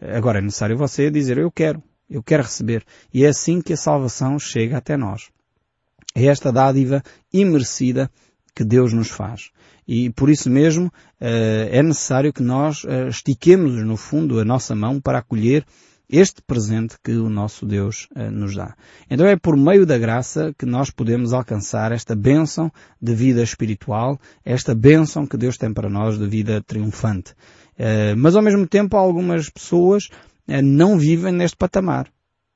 Agora 0.00 0.38
é 0.38 0.42
necessário 0.42 0.76
você 0.76 1.10
dizer 1.10 1.38
eu 1.38 1.50
quero, 1.50 1.82
eu 2.08 2.22
quero 2.22 2.42
receber. 2.42 2.84
E 3.12 3.24
é 3.24 3.28
assim 3.28 3.60
que 3.60 3.72
a 3.72 3.76
salvação 3.76 4.38
chega 4.38 4.78
até 4.78 4.96
nós. 4.96 5.28
É 6.14 6.26
esta 6.26 6.50
dádiva 6.50 7.02
imerecida 7.32 8.10
que 8.54 8.64
Deus 8.64 8.92
nos 8.92 9.08
faz. 9.08 9.50
E 9.86 10.10
por 10.10 10.30
isso 10.30 10.48
mesmo 10.48 10.92
eh, 11.20 11.68
é 11.72 11.82
necessário 11.82 12.32
que 12.32 12.42
nós 12.42 12.84
eh, 12.86 13.08
estiquemos 13.08 13.84
no 13.84 13.96
fundo 13.96 14.38
a 14.38 14.44
nossa 14.44 14.74
mão 14.74 15.00
para 15.00 15.18
acolher 15.18 15.64
este 16.08 16.42
presente 16.42 16.96
que 17.02 17.12
o 17.12 17.28
nosso 17.28 17.66
Deus 17.66 18.08
eh, 18.14 18.30
nos 18.30 18.54
dá. 18.54 18.76
Então 19.10 19.26
é 19.26 19.36
por 19.36 19.56
meio 19.56 19.84
da 19.84 19.98
graça 19.98 20.54
que 20.56 20.64
nós 20.64 20.90
podemos 20.90 21.32
alcançar 21.32 21.90
esta 21.92 22.14
bênção 22.14 22.70
de 23.00 23.14
vida 23.14 23.42
espiritual, 23.42 24.16
esta 24.44 24.74
bênção 24.74 25.26
que 25.26 25.36
Deus 25.36 25.56
tem 25.56 25.72
para 25.72 25.88
nós 25.88 26.18
de 26.18 26.26
vida 26.26 26.62
triunfante. 26.62 27.34
Mas 28.18 28.36
ao 28.36 28.42
mesmo 28.42 28.66
tempo 28.66 28.94
algumas 28.94 29.48
pessoas 29.48 30.10
não 30.62 30.98
vivem 30.98 31.32
neste 31.32 31.56
patamar. 31.56 32.10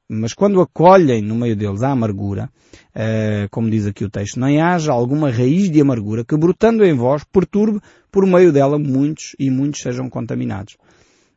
Mas 0.08 0.34
quando 0.34 0.60
acolhem 0.60 1.22
no 1.22 1.34
meio 1.34 1.56
deles 1.56 1.82
a 1.82 1.90
amargura, 1.90 2.50
uh, 2.94 3.48
como 3.50 3.70
diz 3.70 3.86
aqui 3.86 4.04
o 4.04 4.10
texto, 4.10 4.38
nem 4.38 4.60
haja 4.60 4.92
alguma 4.92 5.30
raiz 5.30 5.70
de 5.70 5.80
amargura 5.80 6.24
que 6.24 6.36
brotando 6.36 6.84
em 6.84 6.94
vós 6.94 7.24
perturbe 7.24 7.80
por 8.12 8.26
meio 8.26 8.52
dela 8.52 8.78
muitos 8.78 9.34
e 9.38 9.48
muitos 9.50 9.80
sejam 9.80 10.10
contaminados. 10.10 10.76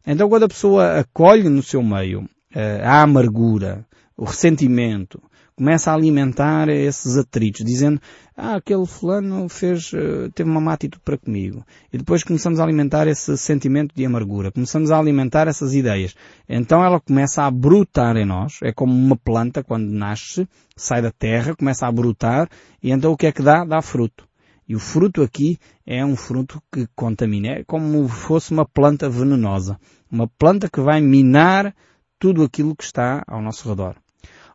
Então 0.06 0.28
quando 0.28 0.44
a 0.44 0.50
pessoa 0.50 1.00
acolhe 1.00 1.48
no 1.48 1.64
seu 1.64 1.82
meio 1.82 2.22
uh, 2.22 2.84
a 2.84 3.04
amargura, 3.04 3.86
o 4.18 4.26
ressentimento, 4.26 5.22
começa 5.58 5.92
a 5.92 5.96
alimentar 5.96 6.70
esses 6.70 7.18
atritos, 7.18 7.66
dizendo, 7.66 8.00
ah, 8.36 8.58
aquele 8.58 8.86
fulano 8.86 9.50
fez, 9.50 9.92
eh, 9.92 10.30
teve 10.36 10.48
uma 10.48 10.62
má 10.62 10.74
atitude 10.74 11.02
para 11.04 11.18
comigo. 11.18 11.66
E 11.92 11.98
depois 11.98 12.24
começamos 12.24 12.60
a 12.60 12.64
alimentar 12.64 13.08
esse 13.08 13.36
sentimento 13.36 13.96
de 13.96 14.06
amargura, 14.06 14.52
começamos 14.52 14.92
a 14.92 15.00
alimentar 15.00 15.48
essas 15.48 15.74
ideias. 15.74 16.16
Então 16.48 16.86
ela 16.86 17.00
começa 17.00 17.42
a 17.42 17.50
brotar 17.50 18.16
em 18.18 18.26
nós, 18.26 18.60
é 18.62 18.72
como 18.72 18.94
uma 18.94 19.18
planta 19.18 19.64
quando 19.64 19.90
nasce, 19.90 20.48
sai 20.76 21.02
da 21.02 21.12
terra, 21.12 21.56
começa 21.56 21.88
a 21.88 21.92
brotar, 21.92 22.48
e 22.82 22.92
então 22.92 23.12
o 23.12 23.18
que 23.18 23.26
é 23.26 23.32
que 23.32 23.42
dá? 23.42 23.66
Dá 23.66 23.82
fruto. 23.82 24.28
E 24.70 24.76
o 24.76 24.80
fruto 24.80 25.24
aqui 25.24 25.58
é 25.88 26.06
um 26.06 26.16
fruto 26.16 26.62
que 26.72 26.88
contamina, 26.96 27.48
é 27.48 27.64
como 27.64 28.08
fosse 28.08 28.52
uma 28.52 28.66
planta 28.66 29.10
venenosa. 29.10 29.80
Uma 30.12 30.28
planta 30.28 30.70
que 30.70 30.82
vai 30.82 31.02
minar 31.02 31.74
tudo 32.20 32.44
aquilo 32.44 32.76
que 32.76 32.84
está 32.84 33.24
ao 33.28 33.42
nosso 33.42 33.68
redor. 33.68 33.96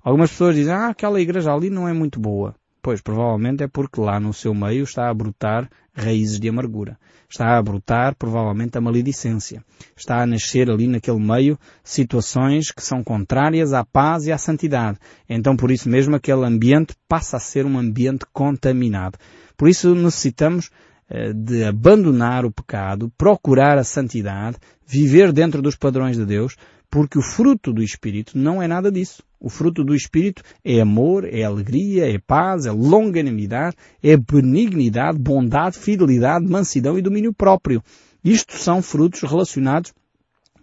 Algumas 0.03 0.31
pessoas 0.31 0.57
dizem, 0.57 0.73
ah, 0.73 0.88
aquela 0.88 1.21
igreja 1.21 1.53
ali 1.53 1.71
não 1.71 1.88
é 1.88 1.93
muito 1.93 2.19
boa. 2.19 2.55
Pois, 2.83 3.01
provavelmente 3.01 3.62
é 3.62 3.69
porque 3.69 4.01
lá 4.01 4.19
no 4.19 4.33
seu 4.33 4.53
meio 4.53 4.83
está 4.83 5.09
a 5.09 5.15
brotar 5.15 5.71
raízes 5.95 6.41
de 6.41 6.49
amargura. 6.49 6.99
Está 7.29 7.57
a 7.57 7.62
brotar, 7.62 8.17
provavelmente, 8.17 8.77
a 8.77 8.81
maledicência. 8.81 9.65
Está 9.97 10.21
a 10.21 10.27
nascer 10.27 10.69
ali 10.69 10.88
naquele 10.88 11.21
meio 11.21 11.57
situações 11.85 12.73
que 12.73 12.83
são 12.83 13.05
contrárias 13.05 13.73
à 13.73 13.85
paz 13.85 14.27
e 14.27 14.33
à 14.33 14.37
santidade. 14.37 14.99
Então, 15.29 15.57
por 15.57 15.71
isso 15.71 15.88
mesmo, 15.88 16.17
aquele 16.17 16.45
ambiente 16.45 16.95
passa 17.09 17.37
a 17.37 17.41
ser 17.41 17.65
um 17.65 17.79
ambiente 17.79 18.27
contaminado. 18.33 19.17
Por 19.57 19.69
isso 19.69 19.95
necessitamos 19.95 20.69
eh, 21.09 21.33
de 21.33 21.62
abandonar 21.62 22.45
o 22.45 22.51
pecado, 22.51 23.12
procurar 23.17 23.79
a 23.79 23.85
santidade, 23.85 24.57
viver 24.85 25.33
dentro 25.33 25.62
dos 25.62 25.77
padrões 25.77 26.17
de 26.17 26.27
Deus, 26.27 26.57
porque 26.92 27.18
o 27.18 27.22
fruto 27.22 27.72
do 27.72 27.83
Espírito 27.83 28.37
não 28.37 28.62
é 28.62 28.68
nada 28.68 28.92
disso. 28.92 29.22
O 29.40 29.48
fruto 29.48 29.83
do 29.83 29.94
Espírito 29.94 30.42
é 30.62 30.78
amor, 30.78 31.24
é 31.24 31.42
alegria, 31.42 32.07
é 32.07 32.18
paz, 32.18 32.66
é 32.66 32.70
longanimidade, 32.70 33.74
é 34.02 34.14
benignidade, 34.14 35.18
bondade, 35.18 35.78
fidelidade, 35.78 36.46
mansidão 36.46 36.98
e 36.98 37.02
domínio 37.02 37.33
próprio. 37.33 37.83
Isto 38.22 38.59
são 38.59 38.83
frutos 38.83 39.22
relacionados 39.22 39.94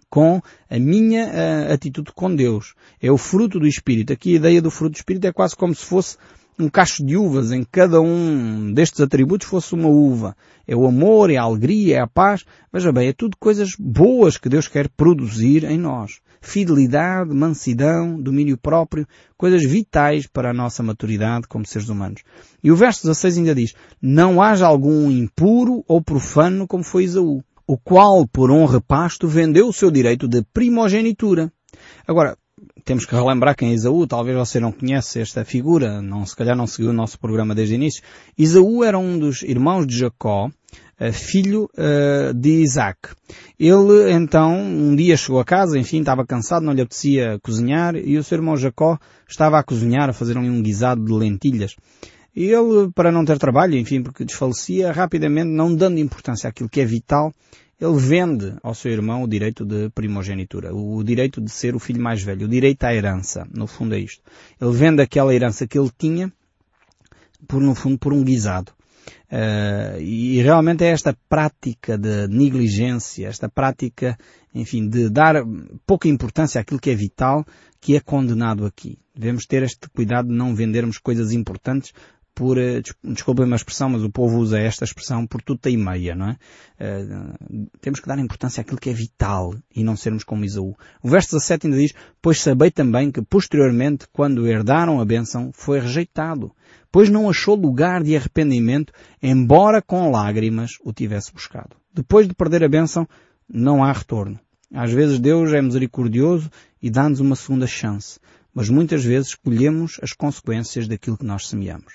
com 0.08 0.40
a 0.70 0.78
minha 0.78 1.26
uh, 1.26 1.72
atitude 1.72 2.12
com 2.14 2.32
Deus. 2.32 2.74
É 3.02 3.10
o 3.10 3.18
fruto 3.18 3.58
do 3.58 3.66
Espírito. 3.66 4.12
Aqui 4.12 4.34
a 4.34 4.36
ideia 4.36 4.62
do 4.62 4.70
fruto 4.70 4.92
do 4.92 4.98
Espírito 4.98 5.26
é 5.26 5.32
quase 5.32 5.56
como 5.56 5.74
se 5.74 5.84
fosse 5.84 6.16
um 6.62 6.68
cacho 6.68 7.04
de 7.04 7.16
uvas, 7.16 7.52
em 7.52 7.64
cada 7.64 8.00
um 8.00 8.72
destes 8.72 9.00
atributos 9.00 9.46
fosse 9.46 9.74
uma 9.74 9.88
uva. 9.88 10.36
É 10.66 10.76
o 10.76 10.86
amor, 10.86 11.30
é 11.30 11.36
a 11.36 11.42
alegria, 11.42 11.96
é 11.96 12.00
a 12.00 12.06
paz. 12.06 12.44
Veja 12.72 12.92
bem, 12.92 13.08
é 13.08 13.12
tudo 13.12 13.36
coisas 13.38 13.74
boas 13.78 14.36
que 14.36 14.48
Deus 14.48 14.68
quer 14.68 14.88
produzir 14.88 15.64
em 15.64 15.78
nós. 15.78 16.20
Fidelidade, 16.40 17.34
mansidão, 17.34 18.20
domínio 18.20 18.56
próprio, 18.56 19.06
coisas 19.36 19.64
vitais 19.64 20.26
para 20.26 20.50
a 20.50 20.54
nossa 20.54 20.82
maturidade 20.82 21.48
como 21.48 21.66
seres 21.66 21.88
humanos. 21.88 22.22
E 22.62 22.70
o 22.70 22.76
verso 22.76 23.02
16 23.02 23.38
ainda 23.38 23.54
diz, 23.54 23.74
não 24.00 24.40
haja 24.40 24.66
algum 24.66 25.10
impuro 25.10 25.84
ou 25.86 26.02
profano 26.02 26.66
como 26.66 26.84
foi 26.84 27.04
Isaú, 27.04 27.42
o 27.66 27.76
qual 27.76 28.26
por 28.26 28.50
honra 28.50 28.80
pasto 28.80 29.28
vendeu 29.28 29.68
o 29.68 29.72
seu 29.72 29.90
direito 29.90 30.26
de 30.26 30.42
primogenitura. 30.52 31.52
Agora, 32.06 32.36
temos 32.84 33.04
que 33.04 33.14
relembrar 33.14 33.56
quem 33.56 33.70
é 33.70 33.74
Isaú, 33.74 34.06
talvez 34.06 34.36
você 34.36 34.60
não 34.60 34.72
conhece 34.72 35.20
esta 35.20 35.44
figura, 35.44 36.00
não, 36.02 36.24
se 36.26 36.34
calhar 36.36 36.56
não 36.56 36.66
seguiu 36.66 36.90
o 36.90 36.94
nosso 36.94 37.18
programa 37.18 37.54
desde 37.54 37.74
o 37.74 37.76
início. 37.76 38.02
Isaú 38.36 38.84
era 38.84 38.98
um 38.98 39.18
dos 39.18 39.42
irmãos 39.42 39.86
de 39.86 39.98
Jacó, 39.98 40.50
eh, 40.98 41.12
filho 41.12 41.70
uh, 41.78 42.34
de 42.34 42.62
Isaac. 42.62 42.98
Ele 43.58 44.12
então 44.12 44.54
um 44.60 44.94
dia 44.94 45.16
chegou 45.16 45.40
a 45.40 45.44
casa, 45.44 45.78
enfim, 45.78 46.00
estava 46.00 46.26
cansado, 46.26 46.64
não 46.64 46.72
lhe 46.72 46.82
apetecia 46.82 47.38
cozinhar 47.42 47.96
e 47.96 48.18
o 48.18 48.24
seu 48.24 48.36
irmão 48.36 48.56
Jacó 48.56 48.98
estava 49.26 49.58
a 49.58 49.62
cozinhar, 49.62 50.10
a 50.10 50.12
fazer 50.12 50.36
um 50.36 50.62
guisado 50.62 51.04
de 51.04 51.12
lentilhas. 51.12 51.74
E 52.36 52.44
ele, 52.44 52.90
para 52.94 53.10
não 53.10 53.24
ter 53.24 53.38
trabalho, 53.38 53.76
enfim, 53.76 54.02
porque 54.02 54.24
desfalecia, 54.24 54.92
rapidamente, 54.92 55.48
não 55.48 55.74
dando 55.74 55.98
importância 55.98 56.48
àquilo 56.48 56.68
que 56.68 56.80
é 56.80 56.84
vital, 56.84 57.32
ele 57.80 57.96
vende 57.96 58.54
ao 58.62 58.74
seu 58.74 58.92
irmão 58.92 59.22
o 59.22 59.28
direito 59.28 59.64
de 59.64 59.88
primogenitura, 59.90 60.74
o 60.74 61.02
direito 61.02 61.40
de 61.40 61.50
ser 61.50 61.74
o 61.74 61.78
filho 61.78 62.02
mais 62.02 62.22
velho, 62.22 62.46
o 62.46 62.48
direito 62.48 62.84
à 62.84 62.94
herança, 62.94 63.48
no 63.52 63.66
fundo 63.66 63.94
é 63.94 63.98
isto. 63.98 64.22
Ele 64.60 64.72
vende 64.72 65.00
aquela 65.00 65.34
herança 65.34 65.66
que 65.66 65.78
ele 65.78 65.90
tinha, 65.96 66.30
por, 67.48 67.62
no 67.62 67.74
fundo, 67.74 67.98
por 67.98 68.12
um 68.12 68.22
guisado. 68.22 68.72
Uh, 69.32 69.98
e 70.00 70.42
realmente 70.42 70.84
é 70.84 70.88
esta 70.88 71.16
prática 71.28 71.96
de 71.96 72.28
negligência, 72.28 73.28
esta 73.28 73.48
prática, 73.48 74.18
enfim, 74.54 74.86
de 74.86 75.08
dar 75.08 75.36
pouca 75.86 76.06
importância 76.06 76.60
àquilo 76.60 76.80
que 76.80 76.90
é 76.90 76.94
vital, 76.94 77.46
que 77.80 77.96
é 77.96 78.00
condenado 78.00 78.66
aqui. 78.66 78.98
Devemos 79.14 79.46
ter 79.46 79.62
este 79.62 79.88
cuidado 79.88 80.28
de 80.28 80.34
não 80.34 80.54
vendermos 80.54 80.98
coisas 80.98 81.32
importantes 81.32 81.92
por, 82.34 82.58
eh, 82.58 82.82
desculpem 83.04 83.44
uma 83.44 83.56
expressão, 83.56 83.90
mas 83.90 84.02
o 84.02 84.10
povo 84.10 84.38
usa 84.38 84.58
esta 84.58 84.84
expressão 84.84 85.26
por 85.26 85.42
tudo 85.42 85.68
e 85.68 85.76
meia, 85.76 86.14
não 86.14 86.30
é? 86.30 86.36
Uh, 86.80 87.68
temos 87.80 88.00
que 88.00 88.08
dar 88.08 88.18
importância 88.18 88.62
àquilo 88.62 88.78
que 88.78 88.88
é 88.88 88.92
vital 88.92 89.54
e 89.74 89.84
não 89.84 89.96
sermos 89.96 90.24
como 90.24 90.44
Isaú. 90.44 90.74
O 91.02 91.08
verso 91.08 91.32
17 91.32 91.66
ainda 91.66 91.78
diz, 91.78 91.92
pois 92.22 92.40
sabei 92.40 92.70
também 92.70 93.10
que 93.10 93.20
posteriormente, 93.20 94.06
quando 94.12 94.46
herdaram 94.46 95.00
a 95.00 95.04
bênção, 95.04 95.50
foi 95.52 95.80
rejeitado, 95.80 96.50
pois 96.90 97.10
não 97.10 97.28
achou 97.28 97.54
lugar 97.54 98.02
de 98.02 98.16
arrependimento, 98.16 98.92
embora 99.22 99.82
com 99.82 100.10
lágrimas 100.10 100.72
o 100.82 100.92
tivesse 100.92 101.32
buscado. 101.32 101.76
Depois 101.92 102.26
de 102.26 102.34
perder 102.34 102.64
a 102.64 102.68
bênção, 102.68 103.06
não 103.48 103.84
há 103.84 103.92
retorno. 103.92 104.38
Às 104.72 104.92
vezes 104.92 105.18
Deus 105.18 105.52
é 105.52 105.60
misericordioso 105.60 106.48
e 106.80 106.88
dá-nos 106.88 107.20
uma 107.20 107.34
segunda 107.34 107.66
chance, 107.66 108.20
mas 108.54 108.68
muitas 108.68 109.04
vezes 109.04 109.34
colhemos 109.34 109.98
as 110.00 110.12
consequências 110.12 110.86
daquilo 110.86 111.18
que 111.18 111.24
nós 111.24 111.48
semeamos. 111.48 111.92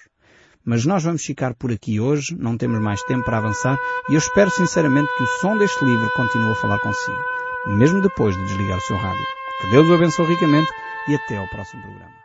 Mas 0.65 0.86
nós 0.86 1.04
vamos 1.04 1.23
ficar 1.23 1.54
por 1.54 1.71
aqui 1.71 1.99
hoje, 1.99 2.36
não 2.38 2.58
temos 2.58 2.82
mais 2.82 3.01
tempo 3.04 3.23
para 3.23 3.38
avançar 3.38 3.78
e 4.10 4.13
eu 4.13 4.17
espero 4.17 4.49
sinceramente 4.49 5.10
que 5.15 5.23
o 5.23 5.28
som 5.39 5.58
deste 5.58 5.86
livro 5.86 6.10
continue 6.15 6.51
a 6.51 6.56
falar 6.56 6.80
consigo, 6.80 7.21
mesmo 7.67 8.01
depois 8.01 8.36
de 8.36 8.43
desligar 8.45 8.78
o 8.78 8.82
seu 8.82 8.97
rádio. 8.97 9.25
Que 9.62 9.69
Deus 9.69 9.88
o 9.88 9.93
abençoe 9.93 10.25
ricamente 10.25 10.69
e 11.08 11.15
até 11.15 11.38
ao 11.38 11.47
próximo 11.49 11.84
programa. 11.84 12.24